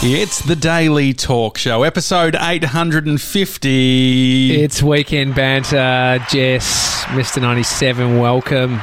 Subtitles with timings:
[0.00, 4.62] It's the Daily Talk Show, episode 850.
[4.62, 6.24] It's weekend banter.
[6.30, 7.42] Jess, Mr.
[7.42, 8.80] 97, welcome.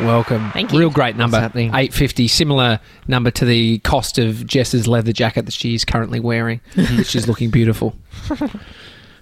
[0.00, 0.50] Welcome.
[0.50, 0.78] Thank you.
[0.78, 1.38] Real great number.
[1.38, 7.06] 850, similar number to the cost of Jess's leather jacket that she's currently wearing, which
[7.08, 7.94] she's looking beautiful.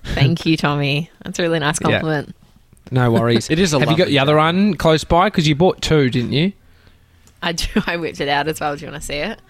[0.02, 1.12] Thank you, Tommy.
[1.24, 1.90] That's a really nice Yeah.
[2.00, 2.34] compliment.
[2.90, 3.48] No worries.
[3.50, 5.28] It is a Have you got lovely the other one close by?
[5.28, 6.54] Because you bought two, didn't you?
[7.40, 7.68] I do.
[7.86, 8.74] I whipped it out as well.
[8.74, 9.40] Do you want to see it?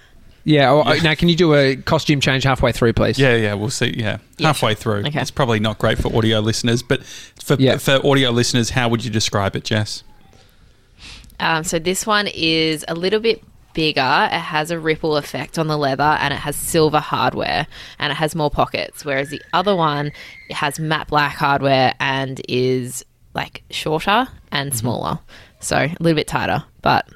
[0.45, 0.71] Yeah.
[0.71, 3.19] Oh, Now, can you do a costume change halfway through, please?
[3.19, 3.95] Yeah, yeah, we'll see.
[3.97, 4.81] Yeah, Yeah, halfway sure.
[4.81, 5.07] through.
[5.09, 5.21] Okay.
[5.21, 7.77] It's probably not great for audio listeners, but for, Yeah.
[7.77, 10.03] for audio listeners, how would you describe it, Jess?
[11.39, 14.29] Um, so this one is a little bit bigger.
[14.33, 17.67] It has a ripple effect on the leather, and it has silver hardware,
[17.99, 19.05] and it has more pockets.
[19.05, 20.11] Whereas the other one,
[20.49, 23.05] it has matte black hardware and is
[23.35, 25.19] like shorter and smaller,
[25.61, 27.07] so a little bit tighter, but.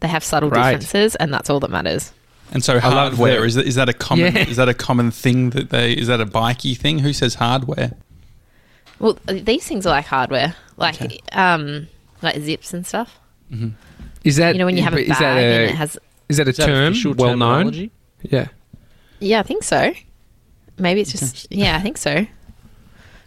[0.00, 0.72] They have subtle Right.
[0.72, 2.12] differences, and that's all that matters.
[2.52, 4.48] And so hardware the- is that, is that a common Yeah.
[4.48, 7.00] is that a common thing that they is that a bikey thing?
[7.00, 7.92] Who says hardware?
[8.98, 11.18] Well, these things are like hardware, like Okay.
[11.32, 11.88] um,
[12.22, 13.18] like zips and stuff.
[14.24, 15.98] Is that You know, when you have a bag that and it has
[16.28, 17.90] is that a Is that term official well known?
[18.22, 18.46] Yeah.
[19.20, 19.92] Yeah, I think so.
[20.78, 22.26] Maybe it's just yeah, I think so.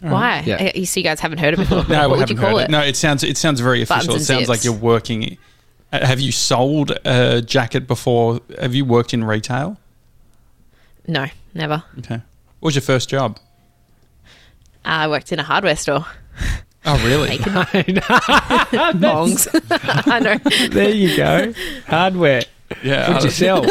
[0.00, 0.42] Why?
[0.46, 0.54] Yeah.
[0.56, 1.84] Uh, You see, you guys haven't heard of it before.
[1.88, 2.70] No, what we would you haven't call heard it?
[2.70, 4.14] No, it sounds it sounds very Buttons official.
[4.14, 5.36] It and sounds like you're working.
[5.92, 8.40] Uh, Have you sold a jacket before?
[8.60, 9.78] Have you worked in retail?
[11.06, 11.82] No, never.
[11.98, 12.16] Okay.
[12.60, 13.38] What was your first job?
[14.84, 16.06] I worked in a hardware store.
[16.86, 17.36] Oh, really?
[18.96, 19.48] Bongs.
[20.10, 20.38] I know.
[20.70, 21.52] there you go.
[21.86, 22.42] Hardware.
[22.82, 23.08] yeah.
[23.12, 23.66] What'd you sell?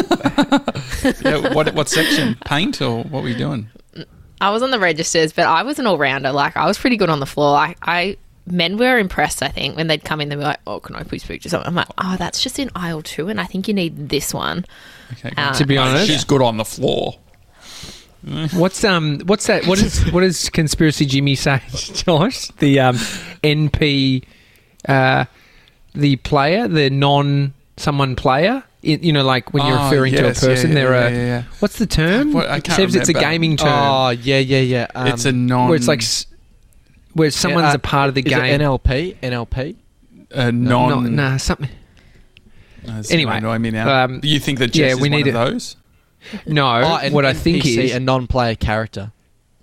[1.26, 1.52] yeah.
[1.56, 2.38] What what section?
[2.46, 3.68] Paint or what were you doing?
[4.40, 6.32] I was on the registers, but I was an all rounder.
[6.32, 7.58] Like I was pretty good on the floor.
[7.58, 8.18] I, I
[8.52, 9.42] men were impressed.
[9.44, 11.50] I think when they'd come in, they'd be like, "Oh, can I please speak to
[11.50, 14.34] someone?" I'm like, "Oh, that's just in aisle two, and I think you need this
[14.34, 14.66] one."
[15.14, 15.32] Okay.
[15.38, 17.18] Uh, to be honest, She's good on the floor.
[18.54, 22.50] What's um what's that what is what does conspiracy Jimmy say, Josh?
[22.60, 22.96] The um
[23.44, 24.24] NP
[24.90, 25.24] uh
[25.96, 28.62] the player, the non someone player?
[28.84, 31.12] I- you know, like when you're Oh, referring yes, to a person, yeah, they're a
[31.12, 31.44] yeah, yeah.
[31.60, 32.34] what's the term?
[32.34, 34.88] What- I can't says it's a gaming term Oh, yeah, yeah, yeah.
[34.96, 35.68] Um, it's a non.
[35.70, 36.26] where it's like s-
[37.14, 38.60] where someone's uh, a part of the is it game.
[38.60, 39.16] NLP?
[39.22, 39.76] NLP?
[40.32, 41.16] a no, non.
[41.16, 41.70] nah, something.
[42.84, 44.04] That's Anyway, gonna annoy me now.
[44.06, 45.76] um, you think that yeah, we is one need of those?
[46.46, 49.12] No, Oh, an what I think NPC, is a non-player character.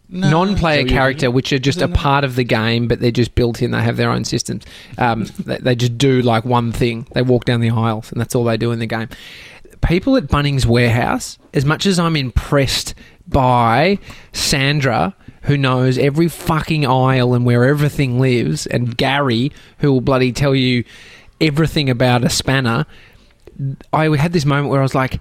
[0.08, 0.30] No.
[0.30, 1.96] non-player So character, which are just a not?
[1.96, 3.72] part of the game, but they're just built in.
[3.72, 4.64] They have their own systems.
[4.98, 7.06] Um, they, they just do like one thing.
[7.12, 9.08] They walk down the aisles, and that's all they do in the game.
[9.82, 12.94] People at Bunnings Warehouse, as much as I'm impressed
[13.28, 13.98] by
[14.32, 15.14] Sandra,
[15.46, 20.54] who knows every fucking aisle and where everything lives, and Gary, who will bloody tell
[20.54, 20.84] you
[21.40, 22.86] everything about a spanner.
[23.92, 25.20] I had this moment where I was like,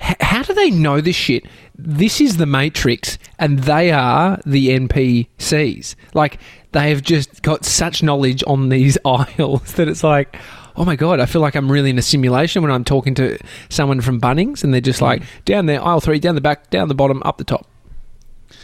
[0.00, 1.44] "H- how do they know this shit?
[1.76, 5.94] This is the Matrix, and they are the NPCs.
[6.14, 6.38] Like,
[6.72, 10.36] they have just got such knowledge on these aisles that it's like,
[10.76, 13.36] oh my God, I feel like I'm really in a simulation when I'm talking to
[13.68, 15.06] someone from Bunnings, and they're just hmm.
[15.06, 17.66] like, down there, aisle three, down the back, down the bottom, up the top.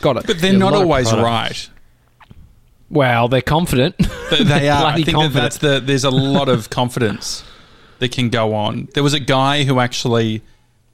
[0.01, 0.27] Got it.
[0.27, 1.25] But they're Yeah, a not lot of always product.
[1.27, 1.71] right.
[2.91, 3.97] well, they're confident.
[4.31, 4.77] Th- They are.
[4.77, 5.81] I Bloody think that that's the.
[5.81, 7.45] There's a lot of confidence
[7.99, 8.89] that can go on.
[8.95, 10.43] There was a guy who actually,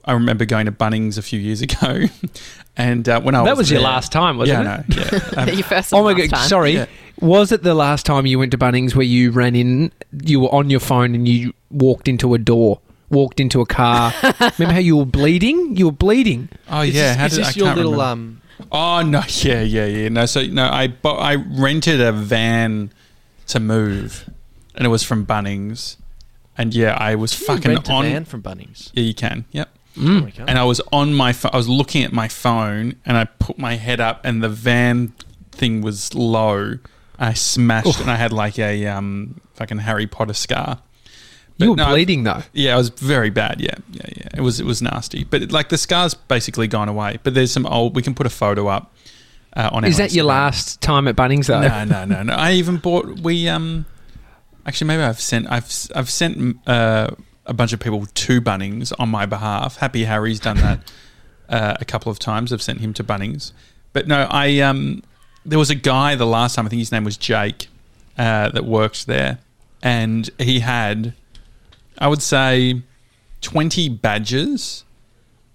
[0.05, 2.05] I remember going to Bunnings a few years ago,
[2.77, 4.89] and uh, when I that was was your there- last time, wasn't yeah, it?
[4.89, 5.21] no, yeah.
[5.43, 5.93] Um, Your first.
[5.95, 6.37] Oh my last god!
[6.37, 6.49] time.
[6.49, 6.87] Sorry, Yeah.
[7.21, 9.93] was it the last time you went to Bunnings where you ran in?
[10.23, 12.81] You were on your phone and you walked into a door,
[13.11, 14.13] walked into a car.
[14.59, 15.77] remember how you were bleeding?
[15.77, 16.49] You were bleeding.
[16.71, 17.09] oh Is yeah.
[17.09, 18.13] this, how is did, this I your can't little remember.
[18.13, 18.43] um?
[18.73, 19.23] Oh no!
[19.43, 20.09] Yeah, yeah, yeah.
[20.09, 22.93] No, so no, I I rented a van
[23.49, 24.29] to move,
[24.75, 25.97] and it was from Bunnings,
[26.57, 28.05] and yeah, I was you fucking rent a on.
[28.05, 28.91] van from Bunnings?
[28.95, 29.45] Yeah, you can.
[29.53, 29.69] Yep.
[29.99, 30.49] Oh my God.
[30.49, 33.75] and I was on my I was looking at my phone and I put my
[33.75, 35.13] head up and the van
[35.51, 36.79] thing was low.
[37.19, 40.81] I smashed and I had like a um fucking Harry Potter scar.
[41.61, 42.43] But you were no, bleeding though.
[42.53, 43.61] Yeah, it was very bad.
[43.61, 44.29] Yeah, yeah, yeah.
[44.35, 45.25] It was it was nasty.
[45.25, 47.19] But it, like the scar's basically gone away.
[47.23, 47.95] But there's some old.
[47.95, 48.93] We can put a photo up
[49.55, 49.85] uh, on.
[49.85, 51.61] Is that your last time at Bunnings though?
[51.61, 52.35] No, no, no, no.
[52.35, 53.21] I even bought.
[53.21, 53.87] We um,
[54.67, 55.51] actually maybe I've sent.
[55.51, 57.11] I've I've sent uh,
[57.47, 59.77] a bunch of people to Bunnings on my behalf.
[59.77, 60.93] Happy Harry's done that
[61.49, 62.53] uh, a couple of times.
[62.53, 63.53] I've sent him to Bunnings,
[63.93, 65.03] but no, I um,
[65.45, 66.67] there was a guy the last time.
[66.67, 67.69] I think his name was Jake
[68.19, 69.39] uh, that worked there,
[69.83, 71.15] and he had,
[72.01, 72.83] I would say,
[73.41, 74.85] twenty badges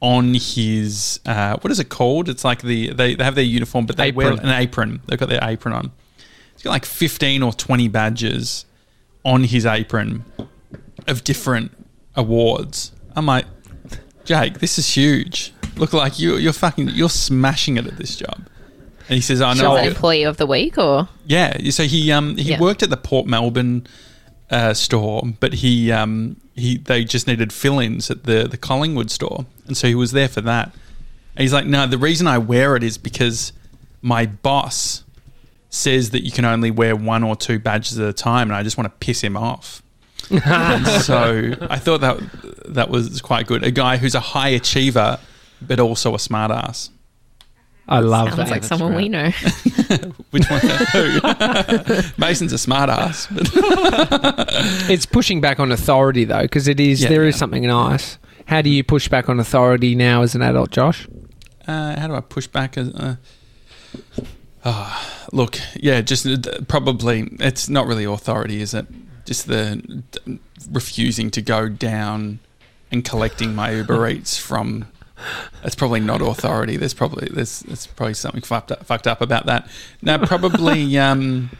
[0.01, 2.29] on his uh, what is it called?
[2.29, 5.01] It's like the they, they have their uniform, but they wear an apron.
[5.07, 5.91] They've got their apron on.
[6.53, 8.65] He's got like fifteen or twenty badges
[9.23, 10.23] on his apron
[11.07, 11.71] of different
[12.15, 12.91] awards.
[13.15, 13.45] I'm like,
[14.25, 15.51] Jake, this is huge.
[15.77, 18.37] look like you you're fucking you're smashing it at this job."
[19.07, 22.37] And he says, "I As know." employee of the week, or Yeah, so he um
[22.37, 22.59] he Yeah.
[22.59, 23.87] worked at the Port Melbourne
[24.49, 29.45] uh, store, but he um he they just needed fill-ins at the the Collingwood store,
[29.67, 30.73] and so he was there for that.
[31.35, 33.51] And he's like, no, the reason I wear it is because
[34.01, 35.03] my boss
[35.69, 38.63] says that you can only wear one or two badges at a time, and I
[38.63, 39.81] just want to piss him off.
[40.31, 42.17] And so I thought that
[42.73, 43.63] that was quite good.
[43.63, 45.19] A guy who's a high achiever,
[45.61, 46.89] but also a smartass.
[47.87, 48.49] I love sounds that.
[48.49, 49.29] like someone we know.
[50.31, 50.59] Which one?
[50.91, 51.19] Who?
[52.17, 53.27] Mason's a smartass.
[53.33, 54.47] But
[54.89, 57.39] It's pushing back on authority though, because it is Yeah, there is yeah.
[57.39, 58.17] something nice.
[58.47, 61.07] How do you push back on authority now as an adult, Josh?
[61.67, 62.77] Uh, how do I push back?
[62.77, 63.15] As, uh,
[64.65, 68.85] ah, look, yeah, just uh, probably it's not really authority, is it?
[69.25, 70.39] Just the d-
[70.71, 72.39] refusing to go down
[72.91, 74.87] and collecting my Uber Eats from.
[75.63, 76.77] That's probably not authority.
[76.77, 79.67] There's probably there's, there's probably something fucked up, fucked up about that.
[80.01, 80.97] No, probably.
[81.05, 81.51] Um,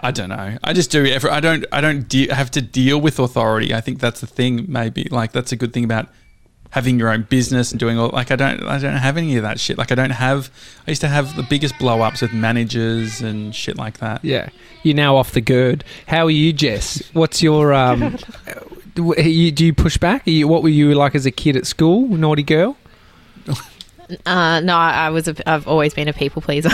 [0.00, 0.56] I don't know.
[0.62, 1.04] I just do.
[1.04, 1.64] Every, I don't.
[1.72, 3.74] I don't de- have to deal with authority.
[3.74, 4.66] I think that's the thing.
[4.68, 6.08] Maybe like that's a good thing about
[6.70, 8.10] having your own business and doing all.
[8.10, 8.62] Like I don't.
[8.64, 9.76] I don't have any of that shit.
[9.78, 10.50] Like I don't have.
[10.86, 14.24] I used to have the biggest blow ups with managers and shit like that.
[14.24, 14.50] Yeah,
[14.84, 15.82] you're now off the gird.
[16.06, 17.02] How are you, Jess?
[17.12, 18.18] What's your um?
[18.98, 20.26] do you, do you push back?
[20.26, 22.06] Are you, what were you like as a kid at school?
[22.08, 22.76] Naughty girl?
[24.24, 25.28] Uh, no, I, I was.
[25.28, 26.70] A, I've always been a people pleaser.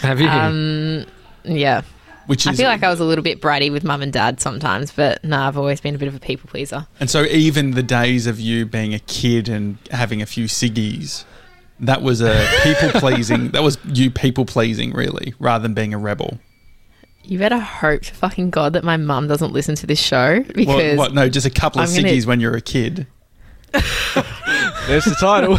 [0.00, 0.26] Have you?
[0.26, 1.04] Um,
[1.44, 1.82] yeah,
[2.26, 2.48] Which is.
[2.48, 5.22] I feel like I was a little bit bratty with mum and dad sometimes, but
[5.22, 6.88] no, I've always been a bit of a people pleaser.
[6.98, 11.24] and so even the days of you being a kid and having a few ciggies.
[11.78, 13.48] That was a people pleasing.
[13.52, 16.38] That was you people pleasing, really, rather than being a rebel.
[17.26, 20.96] You better hope to fucking god that my mum doesn't listen to this show because
[20.98, 21.14] What, what?
[21.14, 23.06] No, just a couple of I'm gonna- ciggies when you're a kid.
[23.72, 25.58] There's the title.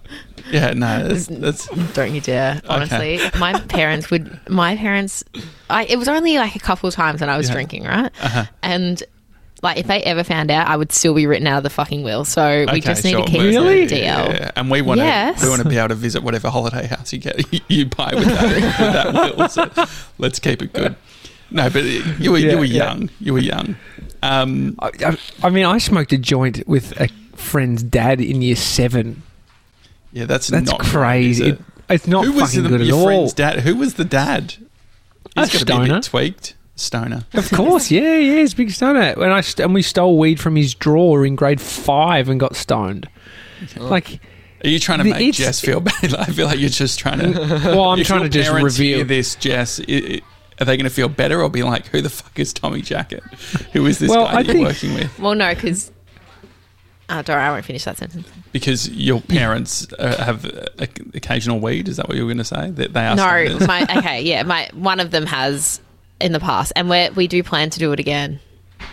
[0.50, 2.60] Yeah, no, that's, that's don't you dare.
[2.68, 4.40] Honestly, my parents would.
[4.48, 5.22] My parents.
[5.68, 5.84] I.
[5.84, 7.54] It was only like a couple of times when I was Yeah.
[7.54, 8.10] drinking, right?
[8.20, 8.46] uh-huh.
[8.60, 9.00] And
[9.62, 12.02] like, if they ever found out, I would still be written out of the fucking
[12.02, 12.24] will.
[12.24, 13.24] So we just need sure.
[13.24, 13.82] to keep Really?
[13.82, 13.94] it DL.
[14.34, 15.42] Yeah, and we want to Yes.
[15.42, 18.24] we want to be able to visit whatever holiday house you get you buy with
[18.24, 19.48] that, with that will.
[19.48, 19.70] So
[20.18, 20.96] let's keep it good.
[21.50, 22.84] No, but you were Yeah, you were yeah.
[22.84, 23.10] young.
[23.20, 23.76] You were young.
[24.22, 28.54] Um, I, I, I mean, I smoked a joint with a friend's dad in year
[28.56, 29.22] seven.
[30.12, 31.44] yeah, that's That's not crazy.
[31.44, 33.28] is It, it's not Who was fucking the, good at all.
[33.30, 33.60] dad?
[33.60, 34.54] Who was the dad?
[35.36, 35.94] A He's got to be a stoner.
[35.94, 36.54] bit tweaked.
[36.80, 37.24] Stoner.
[37.34, 39.14] Of course, yeah, yeah, he's a big stoner.
[39.14, 42.56] When I st- and we stole weed from his drawer in grade five and got
[42.56, 43.08] stoned.
[43.76, 44.20] Like,
[44.64, 46.14] Are you trying to The- make it's- Jess feel bad?
[46.14, 47.32] I feel like you're just trying to.
[47.64, 49.80] well, I'm if trying your to just parents reveal hear this, Jess.
[49.80, 50.20] i i
[50.60, 53.22] are they going to feel better or be like, "Who the fuck is Tommy Jackett?
[53.72, 55.90] Who is this Well, guy I you're think- working with?" Well, no, because.
[57.08, 58.28] Don't worry, I won't finish that sentence.
[58.52, 60.66] Because your parents uh, have uh,
[61.12, 61.88] occasional weed.
[61.88, 62.70] Is that what you were going to say?
[62.70, 63.16] That they are.
[63.16, 65.80] No, my okay, yeah, my one of them has
[66.20, 68.40] in the past, and we we do plan to do it again.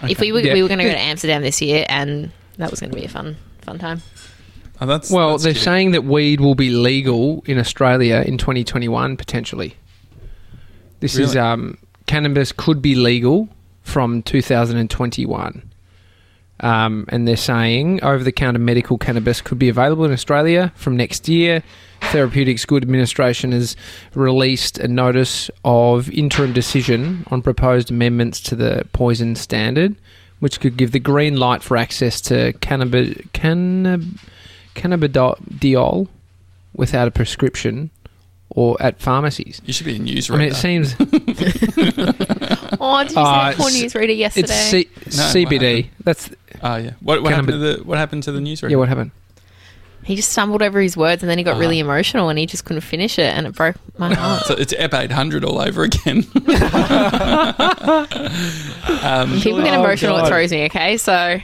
[0.04, 0.54] If we were Yeah.
[0.54, 3.06] we were going to go to Amsterdam this year, and that was going to be
[3.06, 4.02] a fun fun time.
[4.80, 5.64] Oh, that's, Well, that's they're cute.
[5.64, 9.76] saying that weed will be legal in Australia in 2021 potentially.
[11.00, 13.50] This is um, cannabis could be legal
[13.82, 15.64] from 2021.
[16.60, 20.96] Um, and they're saying over the counter medical cannabis could be available in Australia from
[20.98, 21.64] next year.
[22.12, 23.76] Therapeutic Goods Administration has
[24.16, 29.96] released a notice of interim decision on proposed amendments to the poison standard,
[30.40, 34.20] which could give the green light for access to cannabis, cannab,
[34.76, 36.08] cannabidiol
[36.74, 37.90] without a prescription
[38.50, 39.62] or at pharmacies.
[39.66, 40.38] You should be a I newsreader.
[40.38, 40.96] mean, it seems
[42.80, 44.48] Oh, did you Uh, see the poor newsreader yesterday?
[44.54, 45.88] it's C- No, what CBD.
[46.04, 46.30] That's
[46.62, 46.92] oh yeah.
[47.02, 48.70] What, what happened to the What happened to the newsreader?
[48.72, 48.78] yeah.
[48.78, 49.12] What happened?
[50.08, 51.60] He just stumbled over his words, and then he got Ah.
[51.60, 54.46] really emotional, and he just couldn't finish it, and it broke my heart.
[54.46, 56.26] So it's EP eight hundred all over again.
[59.04, 60.26] um, People get Oh, emotional, God.
[60.26, 60.66] it throws me.
[60.66, 61.40] Okay, so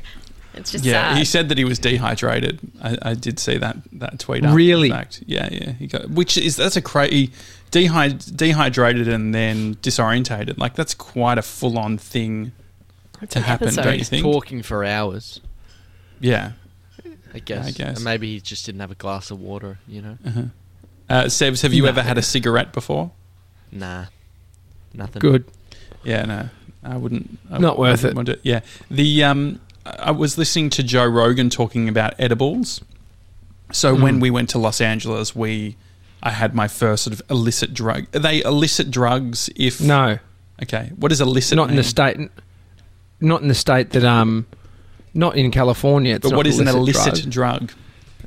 [0.54, 1.18] it's just yeah, sad.
[1.18, 2.60] he said that he was dehydrated.
[2.82, 4.44] I, I did see that that tweet.
[4.44, 4.90] After Really?
[4.90, 5.24] The fact.
[5.26, 5.72] Yeah, yeah.
[5.74, 7.32] He got which is that's a crazy
[7.72, 10.58] dehyd, dehydrated and then disorientated.
[10.58, 12.52] Like that's quite a full on thing
[13.22, 13.84] It's to happen, episode.
[13.84, 14.24] don't you think?
[14.24, 15.42] talking for hours.
[16.20, 16.52] Yeah.
[17.34, 17.68] I guess.
[17.68, 17.96] I guess.
[17.98, 19.80] And maybe he just didn't have a glass of water.
[19.88, 20.18] You know.
[20.26, 20.42] Uh-huh.
[21.10, 21.90] Uh, Sebs, have you No.
[21.90, 23.12] ever had a cigarette before?
[23.72, 24.06] Nah.
[24.94, 25.20] Nothing.
[25.20, 25.46] Good.
[26.04, 26.50] Yeah, no,
[26.84, 27.40] I wouldn't.
[27.52, 28.36] I Not worth wouldn't it.
[28.36, 28.60] want Yeah,
[28.92, 32.82] the um, I was listening to Joe Rogan talking about edibles.
[33.72, 34.22] So when Mm.
[34.22, 35.76] we went to Los Angeles, we
[36.22, 38.06] I had my first sort of illicit drug.
[38.16, 39.50] Are they illicit drugs?
[39.56, 40.20] If No,
[40.62, 41.56] okay, What is illicit?
[41.56, 42.18] not in the state.
[43.20, 44.46] Not in the state that um,
[45.14, 46.16] not in California.
[46.16, 47.68] It's But what is an illicit drug.
[47.68, 47.72] drug?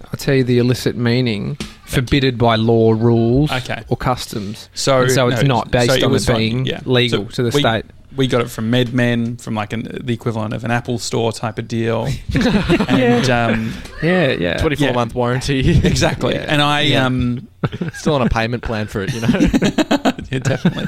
[0.05, 3.83] I'll tell you the illicit meaning forbidden by law, rules, Okay.
[3.89, 4.69] or customs.
[4.75, 6.81] So, And so it's no, not based so it on was it fine, being yeah.
[6.85, 7.85] legal So to the we- state.
[8.17, 11.59] We got it from MedMen, from like an, the equivalent of an Apple Store type
[11.59, 12.09] of deal,
[12.89, 14.57] and um, Yeah, yeah.
[14.57, 14.93] 24 Yeah.
[14.95, 15.79] month warranty.
[15.87, 16.35] exactly.
[16.35, 16.47] Yeah.
[16.49, 17.05] And I, Yeah.
[17.05, 17.47] um,
[17.95, 19.29] Still on a payment plan for it, you know.
[20.31, 20.87] yeah, definitely.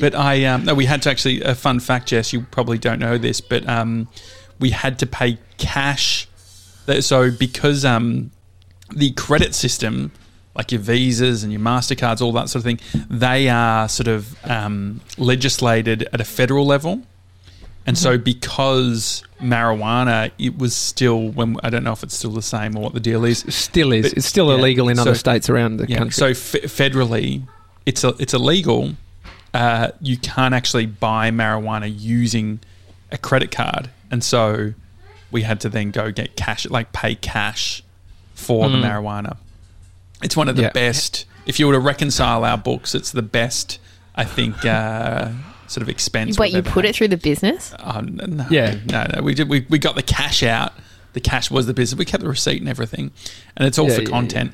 [0.00, 1.42] but I, um, no, we had to actually.
[1.42, 4.08] A fun fact, Jess, you probably don't know this, but um,
[4.58, 6.28] we had to pay cash.
[7.00, 8.30] So because um,
[8.94, 10.10] the credit system,
[10.54, 14.36] like your visas and your Mastercards, all that sort of thing, they are sort of
[14.48, 17.02] um, legislated at a federal level.
[17.86, 22.42] And so, because marijuana, it was still when I don't know if it's still the
[22.42, 23.46] same or what the deal is.
[23.48, 24.12] Still is.
[24.12, 24.56] It's still yeah.
[24.58, 25.96] illegal in So- other states around the Yeah.
[25.98, 26.12] country.
[26.12, 27.44] So f- federally,
[27.86, 28.94] it's a, it's illegal.
[29.54, 32.60] Uh, you can't actually buy marijuana using
[33.10, 34.74] a credit card, and so
[35.30, 37.82] we had to then go get cash, like pay cash
[38.34, 38.84] for the Mm.
[38.84, 39.36] marijuana.
[40.22, 40.70] It's one of the Yeah.
[40.72, 41.26] best.
[41.46, 43.78] If you were to reconcile our books, it's the best.
[44.14, 45.28] I think uh,
[45.68, 46.38] sort of expense.
[46.38, 46.90] Wait, we've you put had.
[46.90, 47.72] it through the business?
[47.84, 48.76] Oh, no, no, Yeah.
[48.90, 49.22] no, no.
[49.22, 49.48] We did.
[49.48, 50.72] We, we got the cash out.
[51.12, 51.98] The cash was the business.
[51.98, 53.10] We kept the receipt and everything,
[53.56, 54.52] and it's all Yeah, for yeah, content.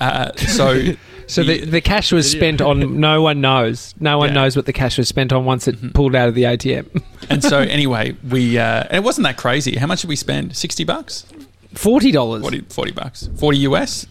[0.00, 0.92] Uh, so,
[1.28, 3.94] So the, the cash was spent on no one knows.
[4.00, 4.34] No one Yeah.
[4.34, 5.92] knows what the cash was spent on once it Mhm.
[5.94, 6.86] pulled out of the ATM.
[7.30, 9.76] and so anyway, we uh, and it wasn't that crazy.
[9.76, 10.56] How much did we spend?
[10.56, 11.26] Sixty bucks,
[11.74, 12.40] Forty dollars.
[12.42, 14.06] 40, 40 bucks, forty US.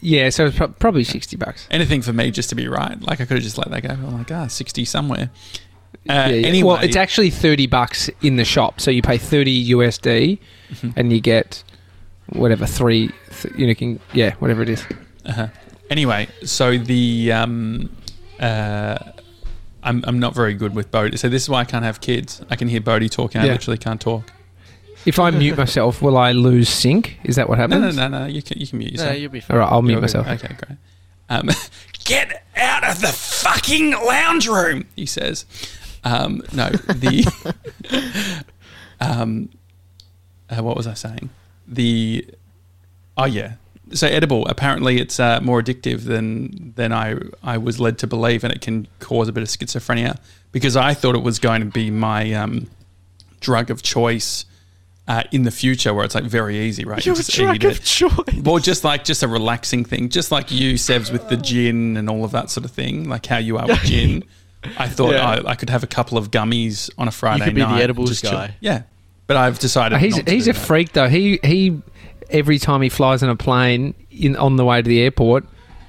[0.00, 1.66] Yeah, so it's pro- probably sixty bucks.
[1.70, 3.00] Anything for me just to be right.
[3.02, 3.90] Like I could have just let that go.
[3.90, 5.30] I'm like, ah, sixty somewhere.
[6.08, 6.46] Uh, Yeah, yeah.
[6.46, 8.80] Anyway, well, it's actually thirty bucks in the shop.
[8.80, 10.38] So you pay thirty USD,
[10.74, 10.92] Mhm.
[10.96, 11.62] and you get
[12.28, 13.10] whatever three.
[13.40, 14.84] Th- you know, can yeah, whatever it is.
[15.26, 15.48] Uh-huh.
[15.90, 17.94] Anyway, so the um,
[18.38, 18.96] uh,
[19.82, 21.16] I'm I'm not very good with Bodhi.
[21.16, 22.42] So this is why I can't have kids.
[22.50, 23.40] I can hear Bodhi talking.
[23.40, 23.52] I Yeah.
[23.52, 24.32] literally can't talk.
[25.06, 27.18] If I mute myself, will I lose sync?
[27.24, 27.96] Is that what No, happens?
[27.96, 28.26] no, no, no.
[28.26, 29.18] You can you can mute no, yourself.
[29.18, 29.56] you'll be fine.
[29.56, 30.26] All right, I'll mute Okay, myself.
[30.28, 30.78] Okay, great.
[31.30, 31.48] Um,
[32.04, 35.44] Get out of the fucking lounge room, he says.
[36.04, 38.44] Um, no, the.
[39.00, 39.48] um,
[40.50, 41.30] uh, what was I saying?
[41.66, 42.26] The.
[43.16, 43.54] Oh, yeah.
[43.92, 44.46] So edible.
[44.46, 48.60] Apparently, it's uh, more addictive than than I I was led to believe, and it
[48.60, 50.18] can cause a bit of schizophrenia.
[50.52, 52.68] Because I thought it was going to be my um,
[53.40, 54.44] drug of choice
[55.06, 57.04] uh, in the future, where it's like very easy, right?
[57.04, 57.82] You just eat it.
[57.82, 58.12] choice.
[58.42, 62.08] Well, just like just a relaxing thing, just like you, Sevs, with the gin and
[62.10, 64.24] all of that sort of thing, like how you are with gin.
[64.78, 65.28] I thought Yeah.
[65.46, 67.72] I, I could have a couple of gummies on a Friday could be the night.
[67.74, 68.32] and edibles just chill.
[68.32, 68.54] guy.
[68.60, 68.82] Yeah,
[69.26, 70.60] but I've decided he's not to he's do a that.
[70.60, 71.08] freak though.
[71.08, 71.80] He he
[72.30, 75.44] every time he flies in a plane in on the way to the airport,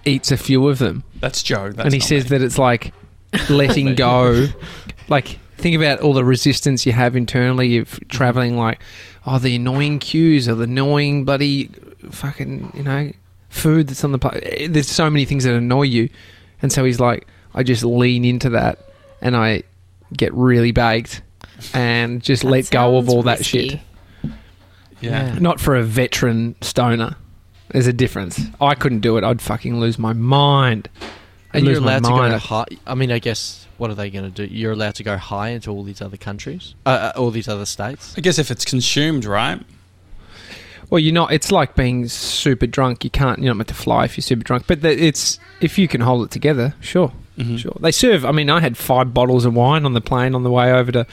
[0.06, 1.72] eats a few of them, That's Joe.
[1.72, 2.38] That's and he says me.
[2.38, 2.94] that it's like
[3.50, 4.48] letting go.
[5.08, 8.58] Like think about all the resistance you have internally of traveling.
[8.58, 8.82] Like
[9.26, 11.70] oh, the annoying queues or the annoying bloody
[12.10, 13.12] fucking you know
[13.50, 14.40] food that's on the plane.
[14.44, 16.10] Eh, there's so many things that annoy you,
[16.62, 18.80] and so he's like, I just lean into that,
[19.22, 19.64] and I
[20.16, 21.22] get really baked.
[21.76, 23.70] And just That let go of sounds all that risky.
[23.70, 23.80] shit.
[25.02, 25.38] Yeah.
[25.40, 27.16] Not for a veteran stoner.
[27.70, 28.40] There's a difference.
[28.60, 29.24] I couldn't do it.
[29.24, 30.90] I'd fucking lose my mind.
[31.54, 32.34] I'd And you're lose my allowed to go mind.
[32.42, 32.66] high.
[32.86, 34.54] I mean, I guess what are they going to do?
[34.54, 37.66] You're allowed to go high into all these other countries, uh, uh, all these other
[37.66, 38.14] states.
[38.18, 39.62] I guess if it's consumed, right?
[40.90, 41.32] Well, you're not.
[41.32, 43.04] It's like being super drunk.
[43.06, 43.40] You can't.
[43.40, 44.66] You're not meant to fly if you're super drunk.
[44.68, 47.58] But the, it's if you can hold it together, sure, Mhm.
[47.58, 47.78] sure.
[47.80, 48.26] They serve.
[48.26, 50.92] I mean, I had five bottles of wine on the plane on the way over
[50.92, 51.08] to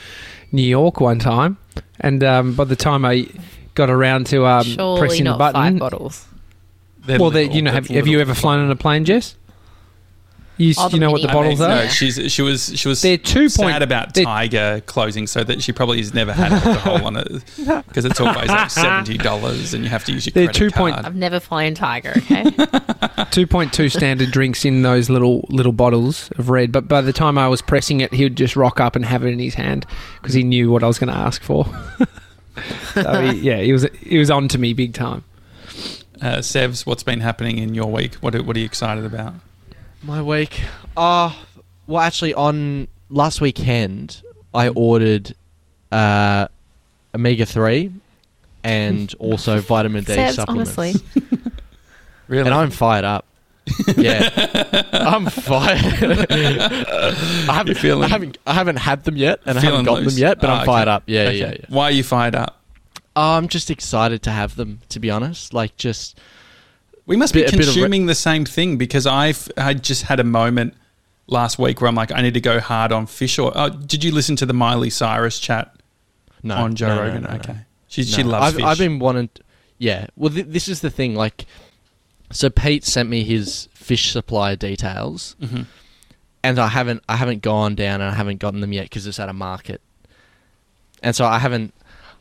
[0.50, 1.58] New York one time,
[2.00, 3.28] and um, by the time I
[3.78, 6.26] got around to um, Surely pressing not the button, five bottles.
[7.06, 9.34] They're well, little, you know, have, have you ever flown on a plane, Jess?
[10.58, 11.84] You, Oh, you know what the mini I mean, bottles are?
[11.84, 15.62] No, she's she was she was They're two sad point- about Tiger closing, so that
[15.62, 17.28] she probably has never had alcohol on it
[17.86, 20.70] because it's always like seventy dollars, and you have to use your They're credit two
[20.72, 21.06] point- card.
[21.06, 22.42] I've never flown Tiger, okay?
[23.28, 26.72] 2.2 standard drinks in those little little bottles of red.
[26.72, 29.24] But by the time I was pressing it, he would just rock up and have
[29.24, 29.86] it in his hand
[30.20, 31.66] because he knew what I was going to ask for.
[32.94, 35.24] so he, yeah, he was he was on to me big time.
[36.20, 38.14] Uh, Sevs, what's been happening in your week?
[38.16, 39.34] What are, what are you excited about?
[40.02, 40.60] My week.
[40.96, 41.32] Uh,
[41.86, 44.22] well, actually, on last weekend,
[44.52, 45.34] I ordered
[45.92, 46.48] uh,
[47.14, 47.92] omega three
[48.64, 50.76] and also vitamin D Sebs, supplements.
[50.78, 51.22] honestly.
[52.28, 52.44] Really?
[52.44, 53.24] And I'm fired up.
[53.96, 56.26] yeah, I'm fired.
[56.30, 60.14] I haven't, feeling- I haven't, I haven't had them yet, and I haven't got loose.
[60.14, 60.40] them yet.
[60.40, 60.66] But Oh, I'm ah, okay.
[60.66, 61.02] fired up.
[61.06, 61.38] Yeah, Okay.
[61.38, 61.64] yeah, yeah.
[61.68, 62.60] Why are you fired up?
[63.16, 64.80] I'm just excited to have them.
[64.90, 66.18] To be honest, like just
[67.06, 70.20] We must Bit- be of re- consuming the same thing because I've I just had
[70.20, 70.74] a moment
[71.26, 73.52] last week where I'm like, I need to go hard on fish oil.
[73.54, 75.74] Oh, did you listen to the Miley Cyrus chat
[76.42, 77.22] no on Joe no, Rogan?
[77.24, 77.36] no, no.
[77.36, 77.56] okay,
[77.88, 78.64] she she loves I've, fish.
[78.64, 79.30] I've been wanting.
[79.78, 80.06] yeah.
[80.16, 81.14] Well, th- this is the thing.
[81.16, 81.44] Like,
[82.30, 85.62] so Pete sent me his fish supply details, hmm
[86.44, 89.18] and I haven't I haven't gone down and I haven't gotten them yet because it's
[89.18, 89.80] at a market,
[91.02, 91.74] and so I haven't.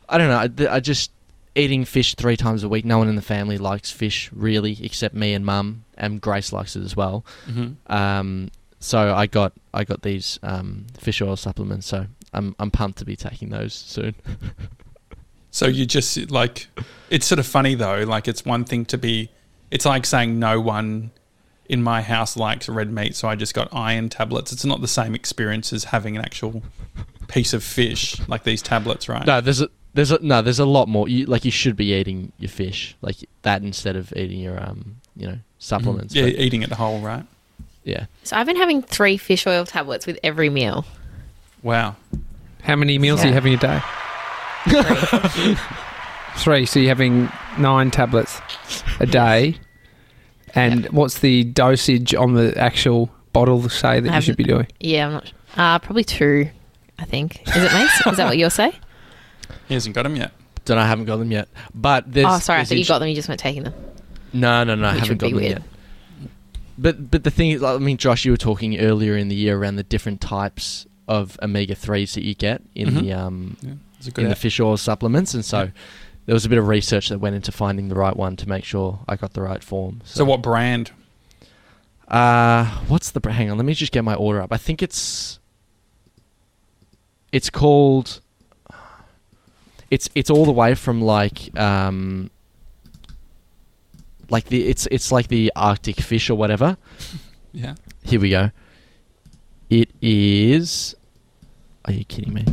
[0.08, 0.66] I don't know.
[0.70, 1.12] I, I just
[1.54, 2.84] eating fish three times a week.
[2.84, 6.74] No one in the family likes fish really, except me and Mum, and Grace likes
[6.76, 7.24] it as well.
[7.46, 8.50] hmm Um,
[8.80, 11.86] so I got I got these um, fish oil supplements.
[11.86, 14.14] So I'm I'm pumped to be taking those soon.
[15.50, 16.68] So you just like
[17.10, 18.04] it's sort of funny though.
[18.04, 19.30] Like it's one thing to be.
[19.70, 21.10] It's like saying no one
[21.68, 24.52] in my house likes red meat, so I just got iron tablets.
[24.52, 26.62] It's not the same experience as having an actual
[27.28, 29.26] piece of fish like these tablets, right?
[29.26, 31.08] No, there's a there's a no there's a lot more.
[31.08, 34.96] You, like you should be eating your fish like that instead of eating your um
[35.16, 36.14] you know supplements.
[36.14, 37.24] Yeah, But, eating it whole, right?
[37.84, 38.06] yeah.
[38.24, 40.86] So I've been having three fish oil tablets with every meal.
[41.62, 41.96] Wow.
[42.62, 43.80] How many meals are you having a day?
[46.38, 46.66] Three.
[46.66, 48.40] So you're having nine tablets
[49.00, 49.56] a day.
[50.54, 54.66] And what's the dosage on the actual bottle say that I you should be doing?
[54.80, 55.32] Yeah, I'm not.
[55.56, 56.48] Uh, probably two.
[56.98, 57.46] I think.
[57.48, 58.06] Is it Mace?
[58.06, 58.72] Is that what you'll say?
[59.68, 60.32] He hasn't got them yet.
[60.64, 60.78] Don't.
[60.78, 61.48] I haven't got them yet.
[61.74, 62.26] But there's.
[62.28, 62.60] oh, sorry.
[62.60, 63.08] I thought you int- got them.
[63.08, 63.74] You just weren't taking them.
[64.32, 64.88] No, no, no.
[64.88, 65.50] I haven't would got be them weird.
[66.20, 66.30] yet.
[66.78, 69.58] But but the thing is, I mean, Josh, you were talking earlier in the year
[69.58, 73.00] around the different types of omega threes that you get in Mhm.
[73.00, 75.70] the um Yeah, it's a in the fish oil supplements, and so Yeah.
[76.28, 78.62] There was a bit of research that went into finding the right one to make
[78.62, 80.02] sure I got the right form.
[80.04, 80.90] so what brand?
[82.06, 83.18] Uh, what's the?
[83.20, 84.52] br- Hang on, let me just get my order up.
[84.52, 85.38] I think it's.
[87.32, 88.20] It's called.
[89.90, 92.30] It's it's all the way from like um.
[94.28, 96.76] Like the it's it's like the Arctic fish or whatever.
[97.50, 97.74] Yeah.
[98.04, 98.50] Here we go.
[99.70, 100.94] It is.
[101.86, 102.44] Are you kidding me?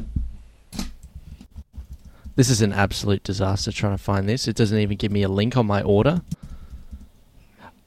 [2.35, 4.47] This is an absolute disaster trying to find this.
[4.47, 6.21] It doesn't even give me a link on my order.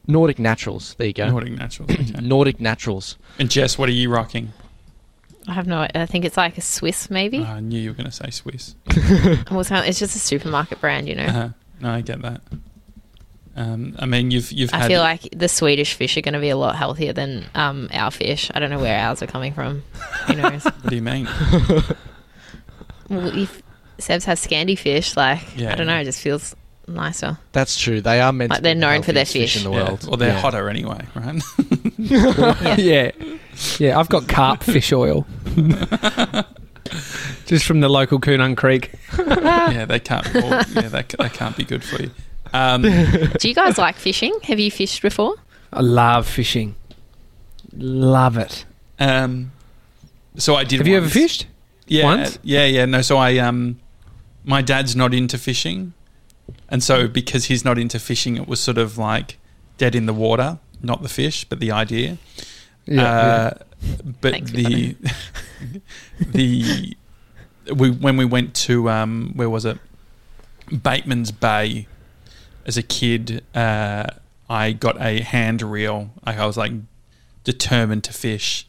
[0.07, 0.95] Nordic Naturals.
[0.95, 1.29] There you go.
[1.31, 1.91] Nordic Naturals.
[1.99, 2.21] Okay.
[2.27, 3.17] Nordic Naturals.
[3.39, 4.53] and Jess, what are you rocking?
[5.47, 5.87] I have no.
[5.95, 7.39] I think it's like a Swiss, maybe.
[7.39, 8.75] Oh, I knew you were going to say Swiss.
[9.51, 11.25] Well, it's it's just a supermarket brand, you know.
[11.25, 11.49] Uh-huh.
[11.81, 12.41] No, I get that.
[13.57, 14.87] Um, I mean, you've you've I had.
[14.89, 18.11] feel like the Swedish fish are going to be a lot healthier than um, our
[18.11, 18.51] fish.
[18.55, 19.83] I don't know where ours are coming from.
[20.27, 20.65] Who knows?
[20.65, 21.25] what do you mean?
[23.09, 23.63] well, if
[23.99, 25.73] Sebs has Scandi fish, like Yeah.
[25.73, 26.55] I don't know, it just feels
[26.87, 27.37] nicer.
[27.53, 28.01] That's true.
[28.01, 29.65] They are meant Like to they're be the known for their healthiest fish.
[29.65, 29.85] in the Yeah.
[29.85, 30.07] world.
[30.07, 30.41] Well, they're Yeah.
[30.41, 31.43] hotter anyway, right?
[32.79, 33.11] yeah.
[33.79, 35.27] Yeah, I've got carp fish oil.
[37.47, 38.93] Just from the local Koonung Creek.
[39.19, 40.33] yeah, they can't.
[40.35, 42.11] Well, yeah, they, they can't be good for you.
[42.53, 44.39] Um, Do you guys like fishing?
[44.45, 45.35] Have you fished before?
[45.73, 46.77] I love fishing.
[47.77, 48.65] Love it.
[48.99, 49.53] um,
[50.37, 50.79] so I did.
[50.79, 51.13] Have you ever once.
[51.13, 51.47] fished?
[51.87, 52.39] Yeah, Once?
[52.43, 52.85] yeah, yeah.
[52.87, 53.79] No, so I um,
[54.49, 55.93] my dad's not into fishing,
[56.71, 59.37] and so because he's not into fishing, it was sort of like
[59.77, 62.17] dead in the water, not the fish, but the idea.
[62.99, 63.51] uh,
[64.23, 64.97] But Thanks, the
[66.21, 66.97] the
[67.75, 69.79] we when we went to um, where was it?
[70.83, 71.87] Bateman's Bay.
[72.67, 74.05] As a kid, uh,
[74.51, 76.11] I got a hand reel.
[76.27, 76.73] Like I was like
[77.45, 78.67] determined to fish,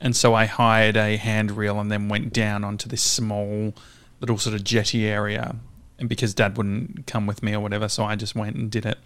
[0.00, 3.74] and so I hired a hand reel and then went down onto this small
[4.22, 5.56] little sort of jetty area.
[5.98, 8.86] And because Dad wouldn't come with me or whatever, so I just went and did
[8.86, 8.98] it.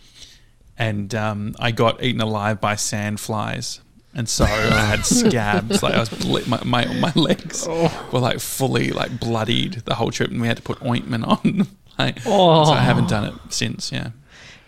[0.79, 3.81] And um, I got eaten alive by sandflies.
[4.15, 4.49] And so I
[4.85, 9.75] had scabs, like I was ble- my, my my legs were like fully like bloodied
[9.85, 11.67] the whole trip, and we had to put ointment on.
[11.99, 12.65] like, Oh.
[12.65, 13.93] So I haven't done it since.
[13.93, 14.11] Yeah,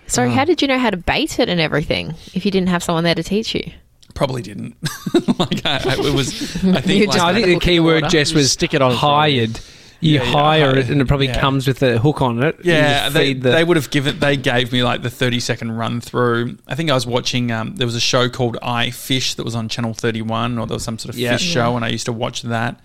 [0.07, 2.83] Sorry, how did you know how to bait it and everything if you didn't have
[2.83, 3.73] someone there to teach you?
[4.15, 4.77] probably didn't.
[5.39, 6.29] like I, I, it was.
[6.65, 7.07] I think.
[7.09, 8.09] Like, I think the key word.
[8.09, 9.59] Jess, was stick it on hired.
[10.01, 10.79] You Yeah, yeah, hire hire.
[10.79, 11.41] it, and it probably Yeah.
[11.41, 12.61] comes with a hook on it.
[12.63, 14.21] Yeah, they, the- they would have given.
[14.21, 16.57] They gave me like the thirty second run through.
[16.69, 17.51] I think I was watching.
[17.51, 20.67] Um, there was a show called I Fish that was on Channel Thirty One, or
[20.69, 21.33] there was some sort of Yeah.
[21.37, 22.79] fish show, and I used to watch that.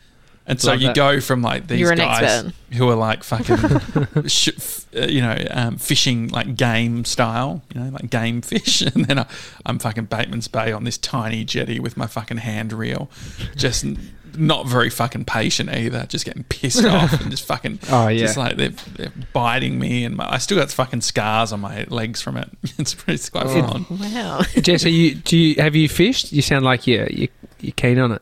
[0.45, 0.95] And so Love you that.
[0.97, 2.53] go from like these You're guys expert.
[2.73, 7.79] who are like fucking, sh- f- uh, you know, um, fishing like game style, you
[7.79, 9.25] know, like game fish, and then I,
[9.65, 13.09] I'm fucking Bateman's Bay on this tiny jetty with my fucking hand reel,
[13.55, 13.97] just n-
[14.37, 18.19] not very fucking patient either, just getting pissed off and just fucking, Oh, yeah.
[18.19, 21.85] just like they're, they're biting me, and my, I still got fucking scars on my
[21.89, 22.49] legs from it.
[22.79, 23.61] It's pretty it's quite Oh.
[23.61, 23.85] fun.
[23.89, 24.41] Wow.
[24.61, 26.31] Jess, are you, do you, have you fished?
[26.31, 27.27] You sound like you're, you,
[27.61, 28.21] you're keen on it.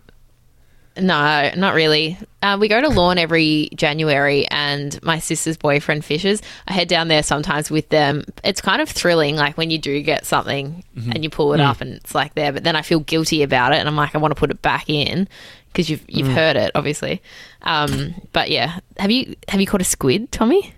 [0.97, 2.17] No, not really.
[2.41, 6.41] Uh, we go to Lorne every January, and my sister's boyfriend fishes.
[6.67, 8.25] I head down there sometimes with them.
[8.43, 11.80] It's kind of thrilling, like when you do get something and you pull it up
[11.82, 12.51] and it's like there.
[12.51, 14.62] But then I feel guilty about it, and I'm like, I want to put it
[14.62, 15.27] back in
[15.67, 17.21] because you've you've heard it, obviously.
[17.62, 20.73] Um, but yeah, have you have you caught a squid, Tommy?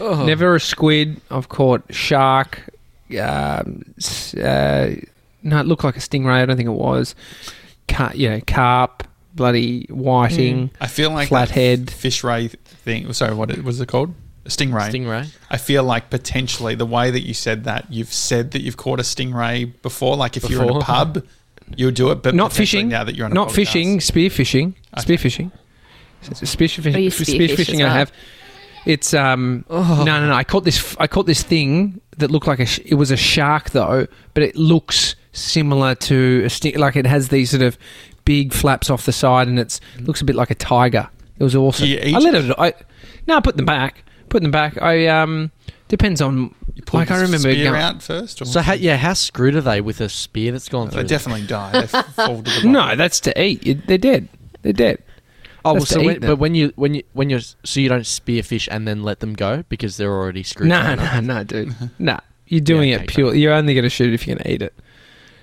[0.00, 0.24] Oh.
[0.26, 1.20] Never a squid.
[1.30, 2.62] I've caught shark.
[3.16, 3.84] Um,
[4.42, 4.88] uh,
[5.42, 6.42] no, it looked like a stingray.
[6.42, 7.14] I don't think it was.
[7.86, 9.04] Car- you know, carp,
[9.36, 11.90] bloody whiting, I feel like flathead.
[11.90, 13.12] fish ray thing.
[13.12, 14.14] Sorry, what was it called?
[14.44, 14.90] A stingray.
[14.90, 15.34] Stingray.
[15.50, 19.00] I feel like potentially the way that you said that, you've said that you've caught
[19.00, 20.16] a stingray before.
[20.16, 21.24] Like if you're in a pub,
[21.76, 22.88] you'll do it, but not fishing.
[22.88, 23.54] Now that you're on not podcast.
[23.54, 24.00] fishing.
[24.00, 24.76] Spear fishing.
[24.94, 25.02] Okay.
[25.02, 25.52] Spear fishing.
[26.22, 26.96] Spear fishing.
[26.96, 27.82] Oh, spear fishing.
[27.82, 28.12] as I have.
[28.86, 29.64] It's um.
[29.68, 30.04] Oh.
[30.06, 30.34] No, no, no.
[30.34, 30.96] I caught this.
[31.00, 32.66] I caught this thing that looked like a.
[32.66, 36.78] Sh- it was a shark though, but it looks similar to a sting.
[36.78, 37.76] Like it has these sort of
[38.26, 41.08] big flaps off the side, and it looks a bit like a tiger.
[41.38, 41.86] It was awesome.
[41.86, 42.54] Do you eat I let it.
[42.58, 42.74] I
[43.26, 44.04] no, I put them back.
[44.28, 44.80] Put them back.
[44.82, 45.50] I um.
[45.88, 46.54] Depends on.
[46.74, 48.42] You pull Like I remember spear going- out first.
[48.42, 51.00] Or So how, yeah, how screwed are they with a spear that's gone they through?
[51.04, 51.08] them?
[51.08, 51.72] definitely die.
[51.80, 52.72] They fall to the bottom.
[52.72, 53.86] No, that's to eat.
[53.86, 54.28] They're dead.
[54.62, 55.02] They're dead.
[55.64, 58.42] Oh, well, so when, but when you when you when you're so you don't spear
[58.42, 60.68] fish and then let them go because they're already screwed.
[60.68, 61.74] No, no, no, dude.
[61.98, 63.34] No, you're doing Yeah, it okay, pure.
[63.34, 64.74] You're only going to shoot if you're going to eat it,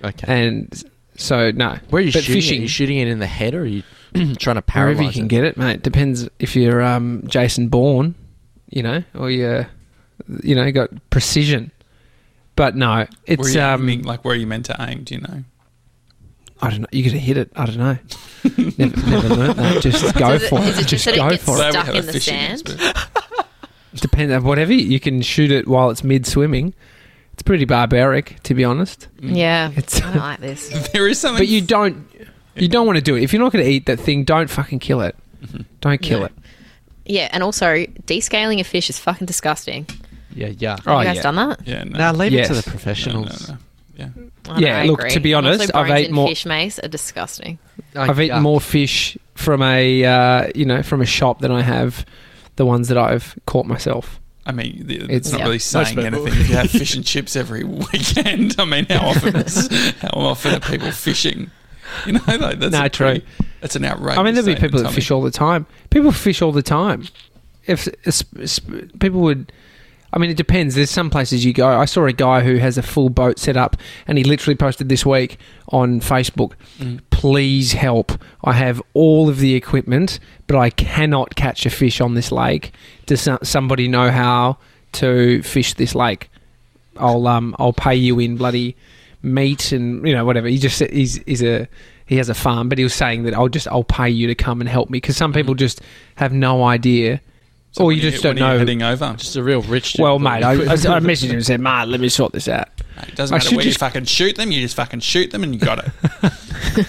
[0.04, 0.42] Okay.
[0.44, 0.84] and
[1.16, 1.78] so no.
[1.90, 2.34] Where are you but shooting?
[2.42, 2.58] fishing, It?
[2.58, 3.82] Are you shooting it in the head, or are you
[4.14, 4.62] trying to paralyze?
[4.62, 5.28] wherever paralyze you can it?
[5.28, 5.82] get it, mate.
[5.82, 8.14] Depends if you're um, Jason Bourne,
[8.70, 9.68] you know, or you're,
[10.42, 11.70] you know, got precision.
[12.56, 15.02] But no, Where it's you um, aiming, like where are you meant to aim?
[15.04, 15.42] Do you know?
[16.62, 16.86] I don't know.
[16.92, 17.50] You got to hit it.
[17.56, 17.98] I don't know.
[18.78, 19.82] never, never learned that.
[19.82, 20.82] Just go Does it- for is it.
[20.82, 21.82] it just that it go gets for Glad it.
[21.82, 22.94] stuck in the sand?
[23.96, 26.74] Depends on whatever you can shoot it while it's mid swimming.
[27.34, 29.08] It's pretty barbaric, to be honest.
[29.20, 30.88] Yeah, It's- I don't like this.
[30.92, 31.40] There is something.
[31.40, 32.06] But you don't.
[32.56, 33.22] You don't want to do it.
[33.24, 35.16] If you're not going to eat that thing, don't fucking kill it.
[35.80, 36.24] Don't kill No.
[36.26, 36.32] it.
[37.04, 37.66] Yeah, and also
[38.06, 39.86] descaling a fish is fucking disgusting.
[40.34, 40.76] Yeah, yeah.
[40.86, 41.22] Oh, you guys yeah.
[41.22, 41.66] done that?
[41.66, 41.98] Yeah, no.
[41.98, 43.48] Now leave it to the no, no, professionals.
[43.48, 43.56] no.
[43.96, 44.08] Yeah.
[44.48, 45.10] I Yeah, I look, agree.
[45.10, 47.58] to be honest, also I've bones ate in more- fish mace are disgusting.
[47.96, 48.42] Oh, I've eaten yuck.
[48.42, 52.06] more fish from a uh, you know from a shop than I have
[52.56, 54.20] the ones that I've caught myself.
[54.46, 55.44] I mean, it's, It's- not Yeah.
[55.46, 58.56] really saying anything if you have fish and chips every weekend.
[58.58, 59.68] I mean, how often is,
[60.00, 61.50] how often are people fishing?
[62.06, 63.06] You know, like that's No, true.
[63.06, 63.24] pretty-
[63.60, 64.18] That's an outrageous.
[64.18, 65.66] I mean, there'll be people that fish all the time.
[65.90, 67.08] People fish all the time.
[67.66, 68.60] If, if
[68.98, 69.50] people would,
[70.14, 70.76] I mean, it depends.
[70.76, 71.66] There's some places you go.
[71.68, 74.88] I saw a guy who has a full boat set up, and he literally posted
[74.88, 75.38] this week
[75.70, 76.52] on Facebook.
[76.78, 77.00] Mm.
[77.10, 78.12] Please help!
[78.44, 82.72] I have all of the equipment, but I cannot catch a fish on this lake.
[83.06, 84.58] Does some- somebody know how
[84.92, 86.30] to fish this lake?
[86.96, 88.76] I'll um I'll pay you in bloody
[89.20, 90.46] meat and you know whatever.
[90.46, 91.66] He just he's he's a
[92.06, 94.34] he has a farm, but he was saying that I'll just I'll pay you to
[94.36, 95.80] come and help me because some people just
[96.16, 97.20] have no idea,
[97.74, 98.58] So or you just when don't know.
[98.58, 99.14] Heading over.
[99.18, 99.96] Just a real rich.
[99.98, 102.68] Well, mate, I, I, I messaged him and said, "Mate, let me sort this out."
[103.08, 104.52] It doesn't I matter should where you just- fucking shoot them.
[104.52, 105.92] You just fucking shoot them, and you got it.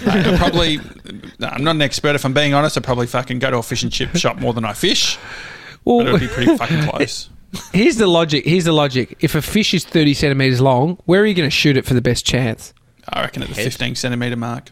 [0.07, 0.77] I probably.
[1.39, 2.15] no, I'm not an expert.
[2.15, 4.53] If I'm being honest, I probably fucking go to a fish and chip shop more
[4.53, 5.17] than I fish.
[5.17, 7.29] But it Well, would be pretty fucking close.
[7.73, 8.45] here's the logic.
[8.45, 9.17] Here's the logic.
[9.21, 11.93] If a fish is thirty centimeters long, where are you going to shoot it for
[11.95, 12.73] the best chance?
[13.09, 13.63] I reckon at the Head.
[13.65, 14.71] 15 centimeter mark.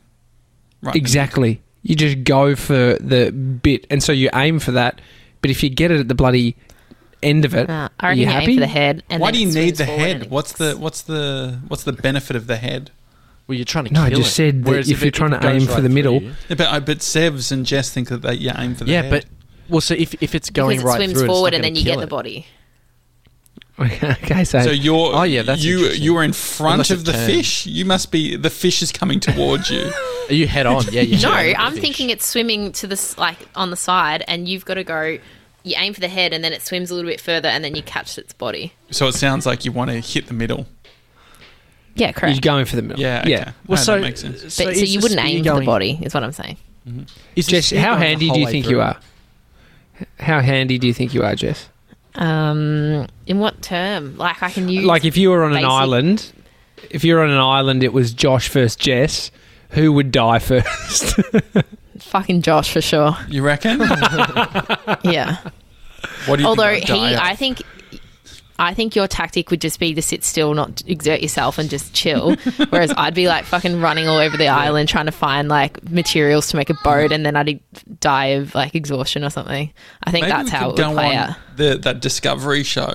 [0.81, 0.95] Right.
[0.95, 1.61] Exactly.
[1.83, 5.01] You just go for the bit, and so you aim for that.
[5.43, 6.55] But if you get it at the bloody
[7.21, 8.51] end of it, Uh, I are you you happy?
[8.53, 9.03] aim for the head.
[9.09, 10.31] And Why do you need the head?
[10.31, 12.89] What's the what's the what's the benefit of the head?
[13.45, 14.33] Well, you're trying to No, kill I just it.
[14.33, 16.79] said that Whereas if you're trying to aim goes for the middle- Yeah, but I
[16.79, 19.05] but Sevs and Jess think that they, you aim for the Yeah, head.
[19.11, 19.25] Yeah, but
[19.69, 21.63] well, so if if it's going because it right swims through, it's forward not and
[21.65, 22.45] then you get kill the body.
[23.79, 27.11] okay, so, so you're Oh, yeah, that's you you are in front Unless of the
[27.13, 27.25] turns.
[27.25, 27.65] fish.
[27.65, 29.91] You must be the fish is coming towards you.
[30.29, 30.85] Are you head on?
[30.91, 31.81] Yeah, you No, head on with the I'm fish.
[31.81, 35.17] thinking it's swimming to the like on the side, and you've got to go.
[35.63, 37.73] You aim for the head, and then it swims a little bit further, and then
[37.73, 38.73] you catch its body.
[38.91, 40.67] so it sounds like you want to hit the middle.
[41.95, 42.35] Yeah, correct.
[42.35, 43.01] you're going for the middle.
[43.01, 43.31] Yeah, okay.
[43.31, 43.43] yeah.
[43.45, 44.41] No, Well, so that makes sense.
[44.43, 46.57] But, so, so, you wouldn't aim for the body, is what I'm saying.
[47.35, 48.75] Is the Jess, how handy do you think through?
[48.75, 48.97] you are?
[50.19, 51.69] How handy do you think you are, Jess?
[52.15, 54.17] Um, in what term?
[54.17, 56.31] Like I can use Like if you were on an island,
[56.91, 59.31] if you're on an island, it was Josh versus Jess.
[59.71, 61.19] Who would die first?
[61.99, 63.17] fucking Josh for sure.
[63.27, 63.79] You reckon?
[65.03, 65.37] Yeah.
[66.25, 67.19] What do you Although think he, I'd die of?
[67.19, 67.61] I think,
[68.59, 71.93] I think your tactic would just be to sit still, not exert yourself, and just
[71.93, 72.35] chill.
[72.69, 76.47] Whereas I'd be like fucking running all over the island trying to find like materials
[76.49, 77.59] to make a boat, and then I'd
[77.99, 79.73] die of like exhaustion or something.
[80.03, 81.35] I think Maybe that's how it would play out.
[81.55, 82.93] the that Discovery show.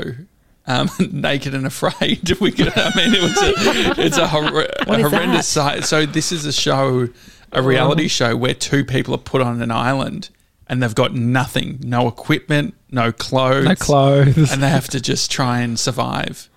[0.67, 2.37] Um, naked and afraid.
[2.41, 2.73] We could.
[2.77, 5.61] I mean, it was a, it's a, hor- a horrendous that?
[5.81, 5.85] sight.
[5.85, 7.09] So this is a show,
[7.53, 8.09] a reality Oh.
[8.09, 10.29] show where two people are put on an island
[10.69, 14.53] and they've got nothing, no equipment, no clothes, no clothes.
[14.53, 16.49] and they have to just try and survive.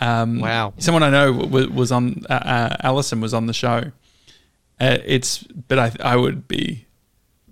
[0.00, 0.74] Um, Wow.
[0.78, 2.24] Someone I know was, was on.
[2.28, 3.92] Uh, uh, Allison was on the show.
[4.78, 6.84] Uh, it's, but I, I would be.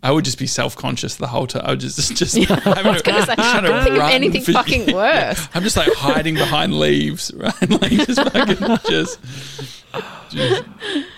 [0.03, 1.63] I would just be self conscious the whole time.
[1.65, 3.85] I would just just, just having I was going to say, I trying to can't
[3.85, 5.49] think of run anything for- fucking worse.
[5.55, 7.71] I'm just like hiding behind leaves, right?
[7.71, 9.19] Like just fucking just.
[10.31, 10.65] just-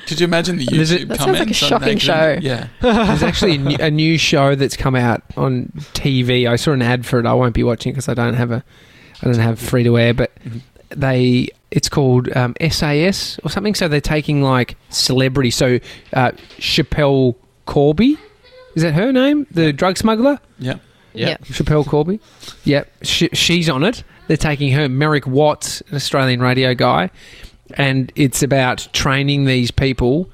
[0.06, 1.62] could you imagine the There's a- YouTube That sounds like a comments?
[1.62, 2.38] on shocking show.
[2.40, 6.48] Yeah, There's actually a new, a new show that's come out on TV.
[6.48, 7.26] I saw an ad for it.
[7.26, 8.64] I won't be watching because I don't have a,
[9.22, 10.14] I don't have free to air.
[10.14, 10.60] But Mhm.
[10.90, 13.74] they, it's called um, SAS or something.
[13.74, 15.50] So they're taking like celebrity.
[15.50, 15.78] So
[16.12, 17.34] uh, Schapelle
[17.66, 18.16] Corby,
[18.74, 19.46] is that her name?
[19.50, 20.38] The drug smuggler.
[20.58, 20.76] yeah.
[21.14, 21.38] Yeah.
[21.44, 22.20] Schapelle Corby.
[22.64, 24.04] Yep, sh- she's on it.
[24.28, 27.10] They're taking her, Merrick Watts, an Australian radio guy,
[27.74, 30.30] and it's about training these people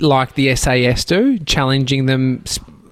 [0.00, 2.42] like the SAS do, challenging them,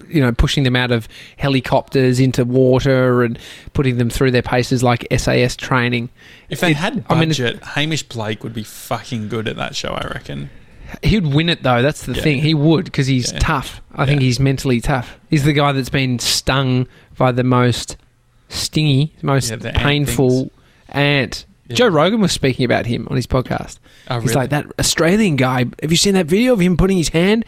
[0.09, 3.39] you know, pushing them out of helicopters into water and
[3.73, 6.11] putting them through their paces like SAS training.
[6.51, 9.75] If they It- had I mean, budget, Hamish Blake would be fucking good at that
[9.75, 9.91] show.
[9.91, 10.51] I reckon.
[11.03, 11.83] He'd win it though.
[11.83, 12.23] That's the Yeah.
[12.23, 12.43] thing.
[12.43, 13.39] He would because he's Yeah.
[13.39, 13.81] tough.
[13.95, 15.19] I think he's mentally tough.
[15.31, 17.97] He's the guy that's been stung by the most
[18.49, 20.51] stingy, most Yeah, painful things.
[20.91, 21.45] ant.
[21.71, 21.77] Yeah.
[21.77, 23.79] Joe Rogan was speaking about him on his podcast.
[24.09, 24.35] Oh, He's really?
[24.43, 25.67] like that Australian guy.
[25.81, 27.45] Have you seen that video of him putting his hand?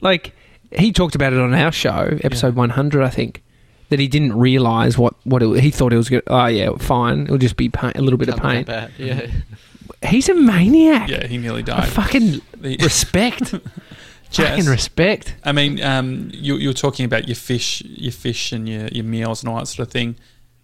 [0.00, 0.34] Like
[0.72, 2.58] he talked about it on our show, episode Yeah.
[2.58, 3.42] 100, I think.
[3.90, 6.10] That he didn't realize what what it, he thought it was.
[6.10, 6.22] Good.
[6.26, 7.22] Oh yeah, fine.
[7.22, 8.64] It'll just be pain, a little bit of pain.
[8.64, 8.90] bad.
[8.98, 9.26] Yeah.
[10.06, 11.08] He's a maniac.
[11.08, 11.88] Yeah, he nearly I died.
[11.88, 13.54] fucking The- respect.
[14.30, 15.36] Jess, Fucking respect.
[15.42, 19.04] I mean, um, you, you were talking about your fish, your fish, and your, your
[19.04, 20.16] meals and all that sort of thing.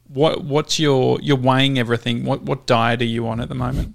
[0.08, 2.24] What what's your you're weighing everything?
[2.24, 3.94] What what diet are you on at the moment?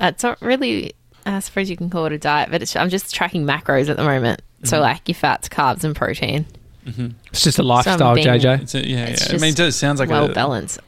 [0.00, 0.94] It's not really.
[1.26, 3.96] I suppose you can call it a diet, but it's, I'm just tracking macros at
[3.98, 4.40] the moment.
[4.64, 4.80] So Mhm.
[4.80, 6.46] like your fats, carbs, and protein.
[6.84, 8.62] hmm It's just a lifestyle, being- JJ.
[8.62, 9.36] It's a, yeah, It's yeah.
[9.36, 10.80] I mean, it does, sounds like well a, balanced.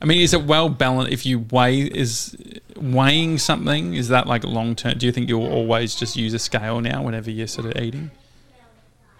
[0.00, 1.12] I mean, is it well balanced?
[1.12, 2.36] If you weigh, is
[2.76, 4.98] weighing something is that like long term?
[4.98, 8.10] Do you think you'll always just use a scale now whenever you're sort of eating?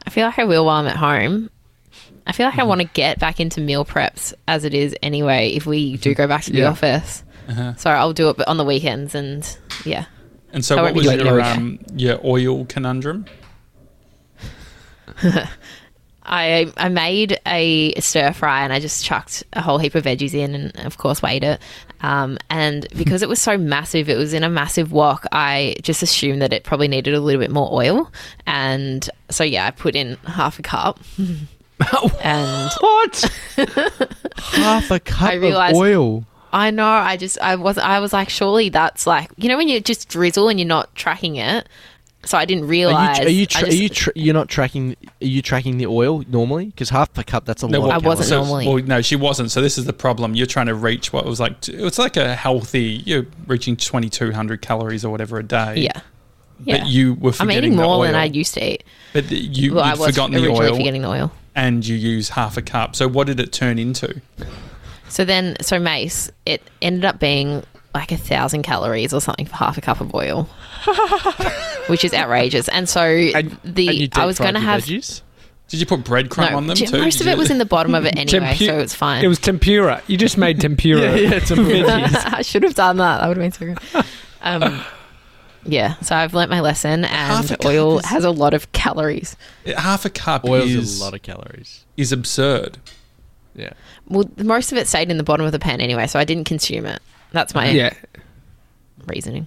[0.07, 1.51] I feel like I will while I'm at home.
[2.27, 2.59] I feel like.
[2.59, 5.51] I want to get back into meal preps as it is anyway.
[5.55, 6.71] If we do go back to the Yeah.
[6.71, 7.75] office, Uh-huh.
[7.77, 9.45] so I'll do it on the weekends and
[9.85, 10.05] yeah.
[10.53, 13.25] And so, I what was your um, your oil conundrum?
[16.25, 20.35] I I made a stir fry and I just chucked a whole heap of veggies
[20.35, 21.61] in and of course weighed it.
[22.01, 25.27] Um, and because it was so massive, it was in a massive wok.
[25.33, 28.13] I just assumed that it probably needed a little bit more oil,
[28.47, 31.01] and so yeah, I put in half a cup.
[32.23, 33.33] and What?
[34.39, 36.25] Half a cup I realised- of oil.
[36.55, 36.87] I know.
[36.87, 40.09] I just I was I was like, surely that's like you know when you just
[40.11, 41.67] drizzle and you're not tracking it.
[42.25, 43.19] So I didn't Are realize.
[43.19, 45.87] you, are you, tra- just- are you tra- you're not tracking are you tracking the
[45.87, 46.67] oil normally?
[46.67, 47.89] Because half a cup that's a No, lot.
[47.89, 48.49] well, I wasn't calories.
[48.67, 48.67] normally.
[48.83, 49.51] Well, no, she wasn't.
[49.51, 50.35] So this is the problem.
[50.35, 51.67] You're trying to reach what was like.
[51.69, 53.03] It's like a healthy.
[53.07, 55.77] You're reaching 2,200 calories or whatever a day.
[55.79, 56.01] yeah.
[56.65, 56.79] Yeah.
[56.79, 58.03] But you were I'm eating the more oil.
[58.03, 58.85] than I used to eat.
[59.15, 61.33] But the- you, Well, I you'd was forgotten the originally oil forgetting the oil.
[61.55, 62.97] And you use half a cup.
[62.97, 64.21] So what did it turn into?
[65.09, 67.63] So then, so Mace, it ended up being
[67.95, 70.49] like a thousand calories or something for half a cup of oil,
[71.89, 72.69] which is outrageous.
[72.69, 75.23] And so And- the and you I was going to have veggies?
[75.69, 76.99] Did you put breadcrumb no, on them j- too?
[76.99, 79.25] most Did of it was in the bottom of it anyway, Tempu- so it's fine.
[79.25, 80.03] It was tempura.
[80.07, 81.01] You just made tempura.
[81.01, 81.51] Yeah, yeah, it's.
[81.51, 83.21] I should have done that.
[83.21, 84.05] That would have been so good.
[84.43, 84.85] Um,
[85.65, 89.37] yeah, so I've learnt my lesson, and oil is- has a lot of calories.
[89.77, 91.85] half a cup oil is a lot of calories.
[91.97, 92.79] is absurd.
[93.55, 93.73] Yeah.
[94.09, 96.45] Well, most of it stayed in the bottom of the pan anyway, so I didn't
[96.45, 97.01] consume it.
[97.33, 97.93] That's my Yeah,
[99.07, 99.47] reasoning.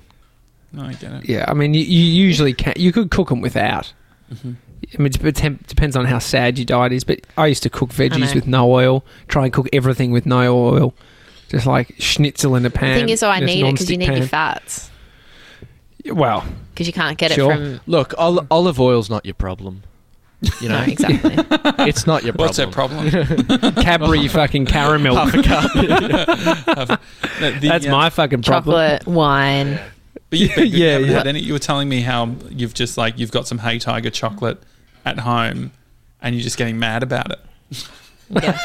[0.71, 1.30] No, I get it.
[1.30, 1.45] yeah.
[1.47, 2.73] I mean, you, you usually can.
[2.75, 3.93] You could cook them without.
[4.34, 4.54] Mm-hmm.
[4.93, 7.04] I mean, it depends on how sad your diet is.
[7.04, 9.06] But I used to cook veggies with no oil.
[9.28, 10.93] Try and cook everything with no oil.
[11.49, 12.93] Just like schnitzel in a pan.
[12.95, 14.89] The thing is, though, I need it because you nonstick need your fats
[16.06, 17.52] Well, because you can't get Sure.
[17.52, 17.80] it from.
[17.88, 19.84] Look, ol- olive oil's not your problem.
[20.62, 21.34] You know, No, exactly.
[21.88, 22.48] it's not your problem.
[22.48, 23.74] What's that problem?
[23.84, 25.15] Cadbury fucking caramel.
[25.26, 27.00] Half a cup.
[27.41, 28.76] No, the, That's uh, my fucking problem.
[28.76, 29.80] Chocolate, wine.
[30.30, 31.18] But you, but Yeah, haven't yeah.
[31.18, 34.10] had any- you were telling me how you've just like you've got some Hey Tiger
[34.10, 34.62] chocolate
[35.06, 35.72] at home,
[36.22, 37.39] and you're just getting mad about it.
[38.30, 38.58] Yeah.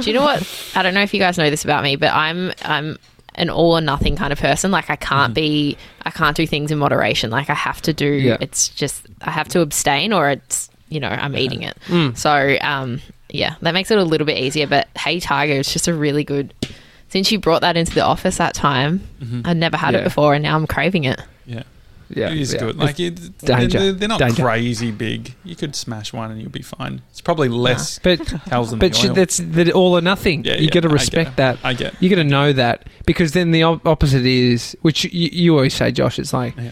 [0.00, 0.72] you know what?
[0.74, 2.98] I don't know if you guys know this about me, but I'm I'm
[3.36, 4.70] an all or nothing kind of person.
[4.70, 7.30] Like I can't be, I can't do things in moderation.
[7.30, 8.06] Like I have to do.
[8.08, 8.36] Yeah.
[8.40, 11.76] It's just I have to abstain, or it's you know I'm eating it.
[11.86, 12.16] Mm.
[12.16, 14.66] So um yeah, that makes it a little bit easier.
[14.66, 16.54] But Hey Tiger is just a really good.
[17.08, 19.46] Since you brought that into the office that time, Mhm.
[19.46, 20.00] I'd never had Yeah.
[20.00, 21.20] it before, and now I'm craving it.
[21.46, 21.62] Yeah,
[22.08, 22.60] Yeah, it is yeah.
[22.60, 22.76] good.
[22.76, 23.78] Like it, they're, danger.
[23.80, 24.42] they're, they're not Danger.
[24.44, 25.34] crazy big.
[25.44, 27.02] You could smash one and you'll be fine.
[27.10, 28.40] It's probably less But than
[28.78, 29.14] but the sh- oil.
[29.14, 30.44] that's the all or nothing.
[30.44, 31.36] Yeah, you yeah, got to I respect it.
[31.36, 31.58] that.
[31.64, 32.00] I get.
[32.00, 35.74] You got to know that because then the op- opposite is, which you, you always
[35.74, 36.18] say, Josh.
[36.20, 36.70] It's like Yeah.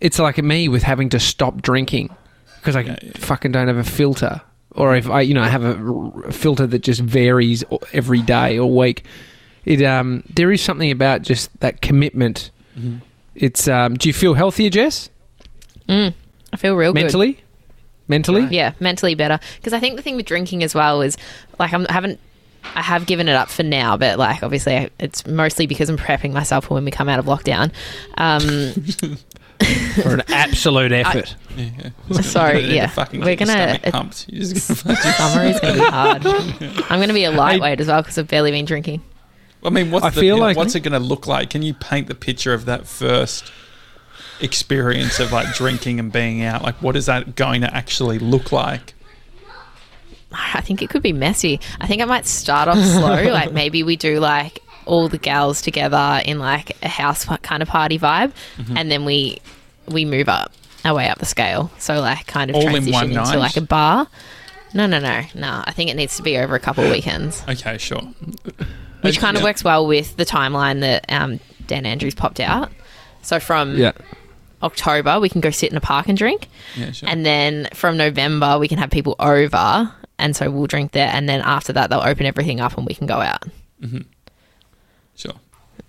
[0.00, 2.08] it's like me with having to stop drinking
[2.56, 6.24] because I fucking don't have a filter, or if I, you know, have a, r-
[6.28, 9.04] a filter that just varies every day or week.
[9.66, 12.50] It um, there is something about just that commitment.
[12.78, 12.98] Mm-hmm.
[13.34, 15.08] It's um, do you feel healthier, Jess?
[15.88, 16.14] Mm,
[16.52, 17.02] I feel real good.
[17.02, 17.40] Mentally,
[18.08, 18.44] mentally.
[18.50, 19.38] Yeah, mentally better.
[19.56, 21.16] Because I think the thing with drinking as well is
[21.58, 22.20] like I'm, I haven't.
[22.76, 25.96] I have given it up for now, but like obviously I- it's mostly because I'm
[25.98, 27.72] prepping myself for when we come out of lockdown.
[28.16, 28.72] Um,
[30.02, 31.34] for an absolute effort.
[31.56, 32.20] Yeah, yeah.
[32.20, 32.86] Sorry, gonna need to yeah.
[32.88, 34.30] fucking We're gonna- stomach pumped.
[34.30, 36.26] Gonna summer is going to be hard.
[36.90, 39.02] I'm going to be a lightweight as well because I've barely been drinking.
[39.64, 41.50] I mean, what's I the, feel you know, like- what's it going to look like?
[41.50, 43.52] Can you paint the picture of that first
[44.40, 46.62] experience of like drinking and being out?
[46.62, 48.94] Like, what is that going to actually look like?
[50.32, 51.60] I think it could be messy.
[51.80, 53.22] I think I might start off slow.
[53.32, 57.68] like maybe we do like all the gals together in like a house kind of
[57.68, 58.76] party vibe, Mm-hmm.
[58.76, 59.38] and then we
[59.88, 60.52] we move up
[60.84, 61.70] our way up the scale.
[61.78, 63.36] So like kind of All in transition one into night?
[63.36, 64.08] like a bar.
[64.74, 65.62] No, no, no, no.
[65.66, 68.00] I think it needs to be over a couple of weekends, Okay, sure.
[69.02, 69.48] Which kind of Yeah.
[69.48, 72.70] works well with the timeline that um, Dan Andrews popped out.
[73.22, 73.92] So from Yeah.
[74.62, 76.48] October, we can go sit in a park and drink.
[76.76, 77.08] Yeah, sure.
[77.08, 79.92] And then from November, we can have people over.
[80.18, 81.08] And so we'll drink there.
[81.12, 83.42] And then after that, they'll open everything up and we can go out.
[85.16, 85.32] sure.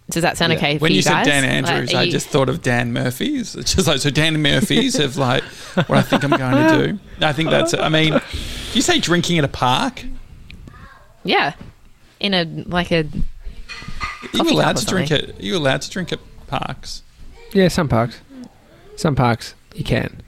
[0.10, 0.58] Does that sound Yeah.
[0.58, 1.24] okay When you, you, said?
[1.24, 3.56] Dan Andrews, are I you- just thought of Dan Murphy's.
[3.56, 4.10] It's just like so.
[4.10, 7.00] Dan Murphy's of like what I think I'm going to do.
[7.26, 7.74] I think that's.
[7.74, 8.20] I mean,
[8.74, 10.04] you say drinking at a park.
[11.24, 11.54] Yeah.
[12.24, 15.30] In a, like a, Are you Coffee allowed to drink at?
[15.30, 17.04] Are you allowed to drink at parks?
[17.54, 18.20] Yeah, some parks.
[18.96, 20.22] Some parks you can.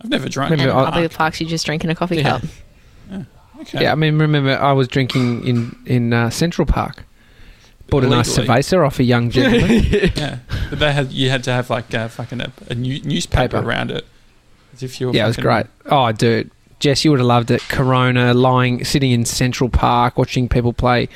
[0.00, 0.50] I've never drunk.
[0.50, 1.12] Maybe and at a I- other park.
[1.12, 2.40] parks you just drink in a coffee Yeah.
[2.40, 2.42] cup.
[3.60, 3.82] Okay.
[3.82, 7.04] Yeah, I mean, remember I was drinking in in uh, Central Park.
[7.88, 8.58] Bought a nice Illegally.
[8.58, 9.84] cerveza off a young gentleman.
[10.16, 10.38] Yeah,
[10.70, 13.66] but they had you had to have like a fucking a, a new, newspaper Paper.
[13.68, 14.04] around it,
[14.74, 15.14] as if you were.
[15.14, 15.66] yeah, it was fucking- great.
[15.86, 17.62] Oh, dude, Jess, you would have loved it.
[17.68, 21.08] Corona, lying, sitting in Central Park, watching people play,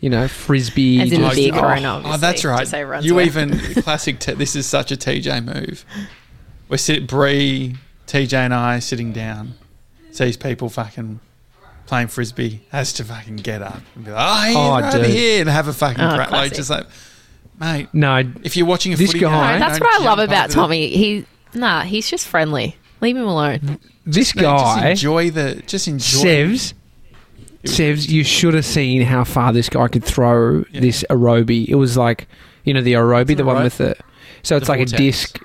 [0.00, 1.00] you know, frisbee.
[1.00, 2.60] As in the just- beer oh, Corona, Oh, that's right.
[2.60, 3.24] just so everyone's You aware.
[3.26, 4.20] even classic.
[4.20, 5.84] T- this is such a TJ move.
[6.68, 7.76] We're sit Bree,
[8.06, 9.54] TJ, and I sitting down.
[10.12, 11.20] Sees people fucking
[11.86, 12.62] playing frisbee.
[12.70, 15.68] Has to fucking get up and be like, "Oh, hey, Oh, over here," and have
[15.68, 16.30] a fucking Oh, crack.
[16.30, 16.86] Like just like,
[17.60, 17.88] mate.
[17.92, 20.44] No, If you're watching a This footy guy- game, No, that's what I love about
[20.44, 20.88] over the- Tommy.
[20.88, 22.76] He, nah, he's just friendly.
[23.00, 23.78] Leave him alone.
[24.06, 25.62] this No, just guy, enjoy the.
[25.66, 26.18] Just enjoy.
[26.24, 26.74] Sevs.
[27.64, 30.80] Sevs, you should have seen how far this guy could throw Yeah.
[30.80, 31.66] this aerobie.
[31.68, 32.28] It was like,
[32.64, 33.96] you know, the aerobie, It's the an one aerob- with the.
[34.42, 34.92] So it's The like vortex.
[34.92, 35.40] a disc.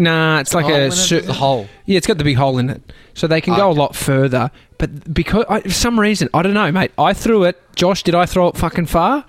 [0.00, 0.86] Nah, it's like hole in a.
[0.86, 1.68] it, Cir- The hole.
[1.84, 3.94] yeah, it's got the big hole in it, so they can Ah, go a lot
[3.96, 4.50] further.
[4.78, 6.92] But because I, for some reason, I don't know, mate.
[6.96, 7.60] I threw it.
[7.74, 9.24] Josh, did I throw it fucking far?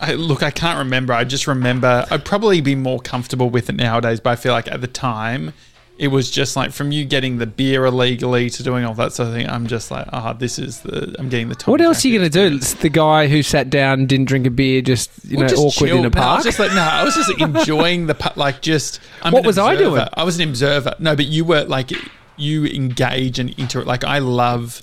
[0.00, 1.12] I, look, I can't remember.
[1.12, 4.66] I just remember I'd probably be more comfortable with it nowadays, but I feel like
[4.72, 5.52] at the time
[5.96, 9.28] it was just like from you getting the beer illegally to doing all that sort
[9.28, 9.48] of thing.
[9.48, 11.54] I'm just like, ah, this is the I'm getting the.
[11.54, 12.56] Tommy What else are you going to do?
[12.56, 15.62] It's the guy who sat down, didn't drink a beer, just you Well, know, just
[15.62, 16.36] awkward in a No, I park.
[16.38, 19.00] was just like, no, I was just enjoying the like just.
[19.22, 20.04] I'm What was I doing?
[20.14, 20.94] I was an observer.
[20.98, 21.92] No, but you were like
[22.36, 23.86] you engage and interact.
[23.86, 24.82] Like I love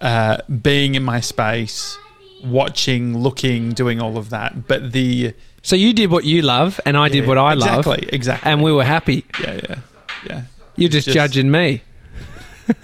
[0.00, 1.96] uh, being in my space,
[2.44, 4.66] watching, looking, doing all of that.
[4.66, 8.08] But the so you did what you love, and I did what I love, exactly,
[8.12, 9.24] exactly, and we were happy.
[9.40, 9.78] yeah, yeah,
[10.26, 10.42] yeah.
[10.76, 11.82] You're just, Just- judging me.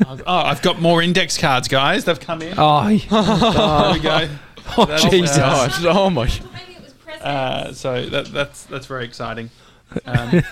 [0.06, 2.04] I've, oh, I've got more index cards, guys.
[2.04, 2.54] They've come in.
[2.58, 4.28] Oh, there we go.
[4.76, 5.38] oh That's, Jesus!
[5.38, 6.28] uh, oh my.
[7.20, 9.50] Uh, so that, that's that's very exciting.
[10.04, 10.44] Um, it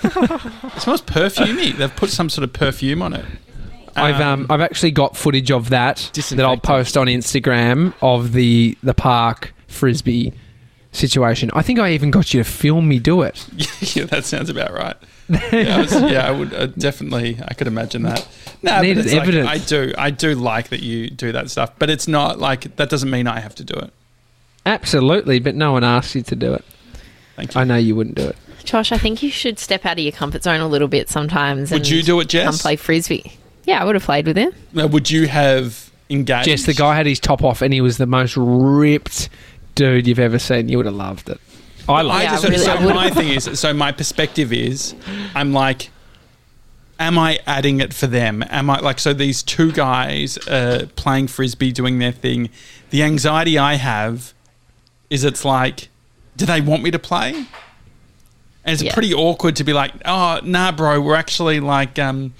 [0.81, 1.77] smells perfumey.
[1.77, 3.25] They've put some sort of perfume on it.
[3.97, 6.63] I've um, I've actually got footage of that that I'll Disinfectant.
[6.63, 10.33] post on Instagram of the the park frisbee
[10.93, 11.51] situation.
[11.55, 13.49] I think I even got you to film me do it.
[13.97, 14.97] yeah, that sounds about right.
[15.29, 17.39] Yeah, I, was, yeah, I would uh, definitely.
[17.47, 18.27] I could imagine that.
[18.63, 19.29] No, but it's like.
[19.29, 19.93] I do.
[19.97, 22.91] I do like that you do that stuff, but it's not like that.
[22.91, 23.93] Doesn't mean I have to do it.
[24.67, 26.65] Absolutely, but no one asked you to do it.
[27.37, 27.61] Thank you.
[27.61, 28.37] I know you wouldn't do it.
[28.65, 31.71] Josh, I think you should step out of your comfort zone a little bit sometimes.
[31.71, 32.45] Would and you do it, Jess?
[32.45, 32.63] Come Jess?
[32.63, 33.33] play frisbee.
[33.65, 34.53] Yeah, I would have played with him.
[34.73, 36.47] Now, would you have engaged?
[36.47, 39.29] Jess, the guy had his top off, and he was the most ripped
[39.75, 40.69] dude you've ever seen.
[40.69, 41.41] You would have loved it.
[41.89, 44.95] I loved Yeah, just, I really- so my thing is, so my perspective is,
[45.35, 45.91] I'm like,
[46.99, 48.43] am I adding it for them?
[48.49, 52.51] Am I like, so these two guys uh, playing frisbee, doing their thing.
[52.91, 54.33] The anxiety I have
[55.11, 55.89] is it's like,
[56.37, 57.35] do they want me to play?
[58.65, 58.95] And it's Yeah.
[58.95, 62.33] pretty awkward to be like, oh, nah, bro, we're actually like, um,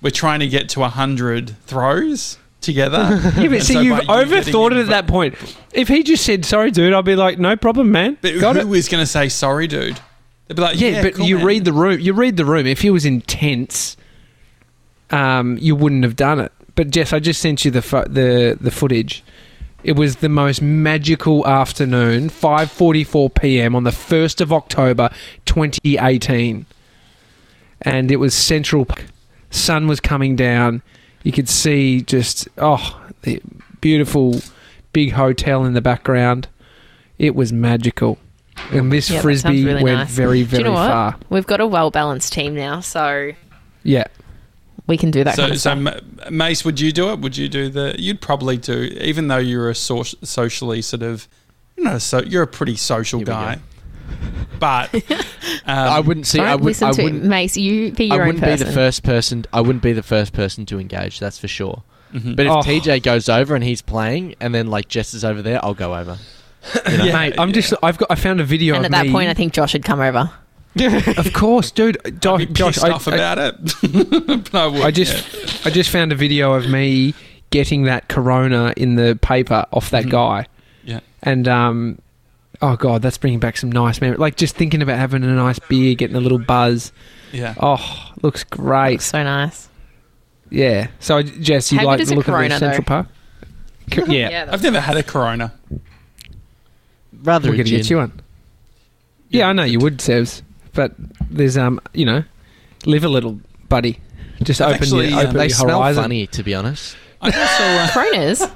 [0.00, 3.20] we're trying to get to 100 throws together.
[3.38, 5.34] Yeah, but see, so you've overthought it at that point.
[5.72, 8.18] If he just said sorry, dude, I'd be like, no problem, man.
[8.20, 8.78] But Got who it.
[8.78, 10.00] is going to say sorry, dude?
[10.46, 12.00] They'd be like, Yeah, yeah, but cool, you man." read the room.
[12.00, 12.66] You read the room.
[12.66, 13.96] If he was intense,
[15.10, 16.52] um, you wouldn't have done it.
[16.74, 19.24] But Jess, I just sent you the fo- the the footage.
[19.84, 23.76] It was the most magical afternoon, 5:44 p.m.
[23.76, 25.10] on the 1st of October
[25.44, 26.66] 2018.
[27.82, 29.04] And it was Central Park.
[29.50, 30.82] Sun was coming down.
[31.22, 33.40] You could see just oh, the
[33.80, 34.40] beautiful
[34.92, 36.48] big hotel in the background.
[37.18, 38.18] It was magical.
[38.70, 40.10] And this Yeah, frisbee sounds really went nice.
[40.10, 40.88] very Do very you know what?
[40.88, 41.16] far.
[41.30, 43.32] We've got a well balanced team now, so
[43.84, 44.04] Yeah.
[44.86, 46.30] we can do that So, kind of so stuff.
[46.30, 47.20] Mace, would you do it?
[47.20, 47.94] Would you do the?
[47.98, 51.28] You'd probably do, even though you're a so- socially sort of,
[51.76, 53.58] you know, so you're a pretty social Here we guy.
[54.58, 55.18] But um,
[55.66, 56.38] I wouldn't see.
[56.38, 57.24] Don't I, would, listen I to wouldn't.
[57.24, 57.56] Mace.
[57.56, 58.66] You be your own wouldn't be person.
[58.66, 59.44] the first person.
[59.52, 61.20] I wouldn't be the first person to engage.
[61.20, 61.82] That's for sure.
[62.12, 62.34] mhm.
[62.36, 62.60] But if Oh.
[62.62, 65.94] TJ goes over and he's playing, and then like Jess is over there, I'll go
[65.94, 66.18] over.
[66.90, 67.04] You know?
[67.04, 69.12] Yeah, Mate, I'm just I've got I found a video and of at that me-
[69.12, 70.30] point, I think Josh should come over.
[70.78, 71.96] Of course, dude.
[72.20, 73.54] Josh, I'd be Josh pissed I, off I- about it.
[74.52, 75.60] but I, would, I just yeah.
[75.64, 77.14] I just found a video of me
[77.50, 80.10] getting that corona in the paper off that Mhm.
[80.10, 80.46] guy.
[80.84, 81.00] Yeah.
[81.22, 81.98] And um
[82.62, 84.18] oh god, that's bringing back some nice memories.
[84.20, 86.92] Like just thinking about having a nice beer, getting a little buzz.
[87.32, 87.54] yeah.
[87.60, 89.00] Oh, looks great.
[89.00, 89.68] So nice.
[90.50, 90.88] Yeah.
[91.00, 92.82] So Jess, you How like good is the a look of the Central though?
[92.84, 93.06] Park?
[93.90, 94.48] Co- yeah.
[94.50, 95.52] I've never had a Corona.
[97.22, 97.76] Rather We're a gonna gin.
[97.78, 98.20] get you one.
[99.30, 100.42] Yeah, I know you would, Sevs.
[100.72, 100.92] But
[101.30, 102.22] there's um, you know,
[102.86, 103.98] live a little, buddy.
[104.42, 106.02] Just I've open actually, your um, open They your smell horizon.
[106.04, 106.96] funny, to be honest.
[107.20, 108.46] I've also, uh, Coronas.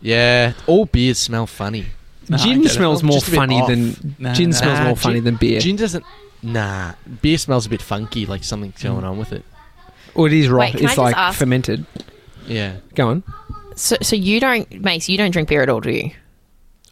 [0.00, 1.86] Yeah, all beers smell funny.
[2.28, 3.68] No, I Gin smells more Just a bit funny off.
[3.68, 4.56] than No, gin no.
[4.56, 5.60] smells Nah, more funny gin- than beer.
[5.60, 6.04] Gin doesn't.
[6.42, 9.06] Nah, beer smells a bit funky, like something's going hmm.
[9.06, 9.44] on with it.
[10.14, 10.74] Or it is rot.
[10.74, 11.86] Wait, I it's like ask- fermented.
[12.46, 13.22] Yeah, Go on.
[13.74, 15.08] so, so you don't, Mace.
[15.08, 16.10] You don't drink beer at all, do you?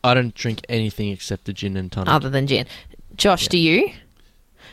[0.03, 2.13] I don't drink anything except the gin and tonic.
[2.13, 2.67] Other than gin.
[3.17, 3.49] Josh, Yeah.
[3.51, 3.93] do you?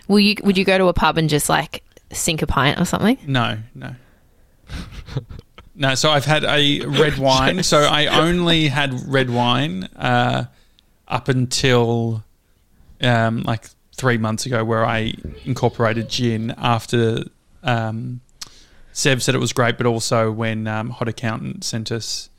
[0.07, 0.35] Will you?
[0.43, 3.17] Would you go to a pub and just like sink a pint or something?
[3.25, 3.95] No, no.
[5.81, 7.63] no, so I've had a red wine.
[7.63, 10.45] So I only had red wine uh,
[11.07, 12.23] up until
[13.01, 13.65] um, like
[13.95, 17.23] three months ago, where I incorporated gin after
[17.63, 18.21] um,
[18.93, 22.29] Seb said it was great, but also when um, Hot Accountant sent us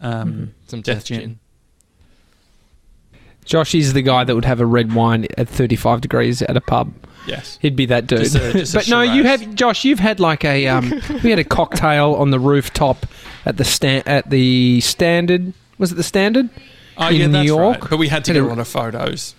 [0.00, 1.20] um, Some Death death gin.
[1.20, 1.38] gin.
[3.44, 6.60] Josh is the guy that would have a red wine at 35 degrees at a
[6.62, 6.94] pub.
[7.26, 7.58] Yes.
[7.60, 8.20] He'd be that dude.
[8.20, 9.84] Just a- just but no, you have Josh.
[9.84, 10.90] You've had like a um,
[11.22, 13.06] we had a cocktail on the rooftop
[13.46, 15.52] at the sta- at the Standard.
[15.78, 16.48] Was it the Standard?
[16.98, 17.80] Oh, in yeah, New that's York.
[17.82, 17.90] right.
[17.90, 19.34] But we had to Had get a- a lot of photos.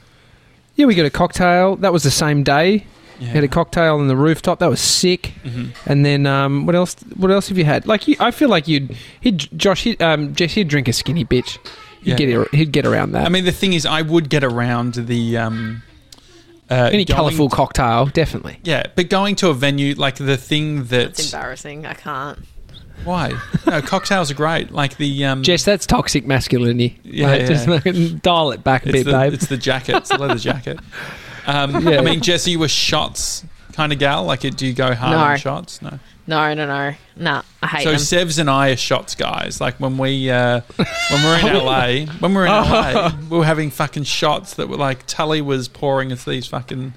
[0.76, 1.76] Yeah, we got a cocktail.
[1.76, 2.86] That was the same day.
[3.20, 3.28] Yeah.
[3.28, 4.58] We had a cocktail on the rooftop.
[4.60, 5.34] That was sick.
[5.44, 5.76] Mhm.
[5.86, 6.96] And then um, what else?
[7.18, 7.86] What else have you had?
[7.86, 11.24] Like you, I feel like you'd, he'd Josh, he'd, um, Jess, he'd drink a skinny
[11.24, 11.60] bitch.
[12.02, 12.16] He'd Yeah.
[12.16, 13.26] get he'd get around that.
[13.28, 15.84] I mean, the thing is, I would get around the um,
[16.72, 18.60] uh, any going- colourful cocktail, definitely.
[18.64, 21.86] Yeah, but going to a venue like the thing That's that embarrassing.
[21.86, 22.40] I can't.
[23.04, 23.34] why
[23.66, 24.72] no cocktails are great.
[24.72, 27.00] Like the um, Jess, that's toxic masculinity.
[27.04, 27.48] Yeah, Like, yeah.
[27.48, 29.34] just fucking dial it back a it's bit, the babe.
[29.34, 30.80] it's the jacket, it's the leather jacket.
[31.48, 31.98] Um, Yeah.
[31.98, 33.44] I mean, Jesse, you were shots
[33.74, 34.26] kind of gal.
[34.26, 35.24] Like, do you go hard No.
[35.24, 35.82] on shots?
[35.82, 35.98] No.
[36.32, 37.42] No, no, no, nah.
[37.62, 38.28] I hate So them.
[38.28, 39.60] Sevs and I are shots guys.
[39.62, 43.70] Like when we uh, when we're in LA, when we're in LA, we were having
[43.70, 46.94] fucking shots that were like Tully was pouring us these fucking.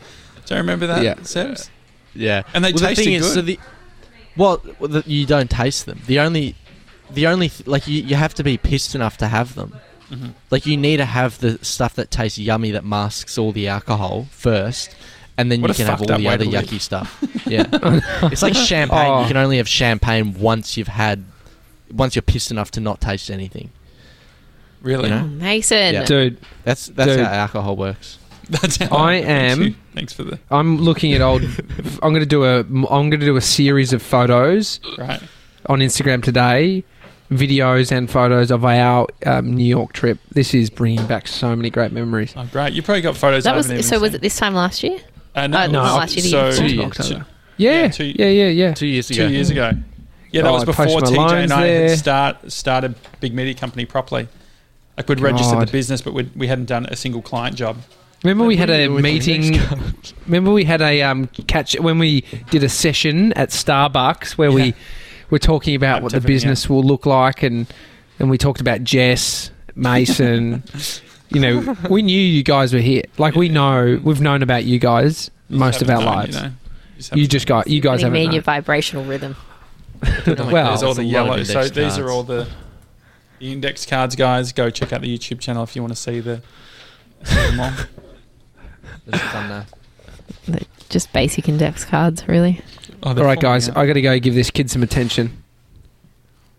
[0.46, 1.14] Do you remember that, Yeah.
[1.16, 1.70] Sevs?
[2.14, 3.34] Yeah, And they well, the tasted thing is, good.
[3.34, 3.58] So the,
[4.36, 6.00] well, well, the, you don't taste them.
[6.06, 6.54] The only,
[7.10, 9.74] the only th- like you, you have to be pissed enough to have them.
[10.10, 10.34] Mhm.
[10.50, 14.28] Like you need to have the stuff that tastes yummy that masks all the alcohol
[14.30, 14.94] first,
[15.36, 16.64] and then What you a can have fucked all up the way other to live.
[16.64, 17.22] yucky stuff.
[17.46, 17.66] Yeah,
[18.32, 19.06] it's like champagne.
[19.06, 19.20] Oh.
[19.22, 21.22] You can only have champagne once you've had,
[21.92, 23.70] once you're pissed enough to not taste anything.
[24.80, 25.10] Really?
[25.10, 25.24] You know?
[25.26, 25.92] Mason.
[25.94, 26.04] Yeah.
[26.04, 27.20] Dude, That's that's Dude.
[27.26, 28.18] how alcohol works.
[28.50, 29.64] That's how I Thank you.
[29.66, 31.42] am- Thanks for the I'm looking at old.
[32.02, 32.60] I'm going to do a.
[32.60, 35.22] I'm going to do a series of photos right.
[35.66, 36.84] on Instagram today,
[37.30, 40.18] videos and photos of our um, New York trip.
[40.30, 42.32] This is bringing back so many great memories.
[42.36, 42.72] Oh, great.
[42.74, 43.44] You probably got photos.
[43.44, 44.00] That I was haven't even so.
[44.00, 44.16] Was seen.
[44.16, 44.98] it this time last year?
[45.34, 46.86] Uh, no, Uh, no, was- last year, the so year Two years.
[47.00, 47.26] October.
[47.56, 49.16] Yeah, Yeah, yeah, two- yeah, yeah, Two years ago.
[49.16, 49.32] two ago.
[49.32, 49.70] years ago.
[50.32, 51.88] Yeah, that Oh, was before TJ and I there.
[51.90, 54.26] had start started Big Media Company properly.
[54.96, 57.78] Like we'd registered the business, but we'd, we hadn't done a single client job.
[58.24, 59.60] Remember we had a meeting.
[60.26, 64.54] Remember we had a um, catch when we did a session at Starbucks where Yeah.
[64.54, 64.74] we
[65.30, 67.66] were talking about Hyped what the everything business will look like and
[68.18, 70.62] and we talked about Jess Mason.
[71.34, 73.02] you know, we knew you guys were here.
[73.18, 76.36] Like we know we've known about you guys You most of our known, lives.
[76.36, 76.48] You, know.
[76.48, 79.36] You haven't just got you guys Getting me haven't in your vibrational rhythm.
[80.26, 81.42] well, there's all the yellow.
[81.42, 82.48] So index these are all the,
[83.38, 84.52] the index cards, guys.
[84.52, 86.42] Go check out the YouTube channel if you want to see the.
[87.24, 87.72] See them all.
[89.06, 92.60] There's just basic index cards, really.
[93.02, 93.76] Oh, All right, guys, out.
[93.76, 95.42] I got to go give this kid some attention.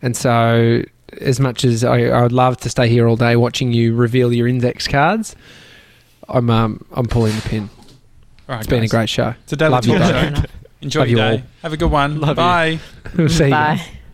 [0.01, 0.83] And so,
[1.21, 4.33] as much as I, I would love to stay here all day watching you reveal
[4.33, 5.35] your index cards,
[6.27, 7.69] I'm um, I'm pulling the pin.
[8.47, 9.33] All right, It's been a great show.
[9.43, 10.37] It's a daily Love you talk both.
[10.39, 10.45] show.
[10.81, 11.41] Enjoy Love your you day.
[11.41, 11.47] all.
[11.63, 12.19] Have a good one.
[12.19, 12.35] Love you.
[12.35, 12.79] Bye.
[13.17, 13.49] We'll see you.
[13.51, 13.81] Bye.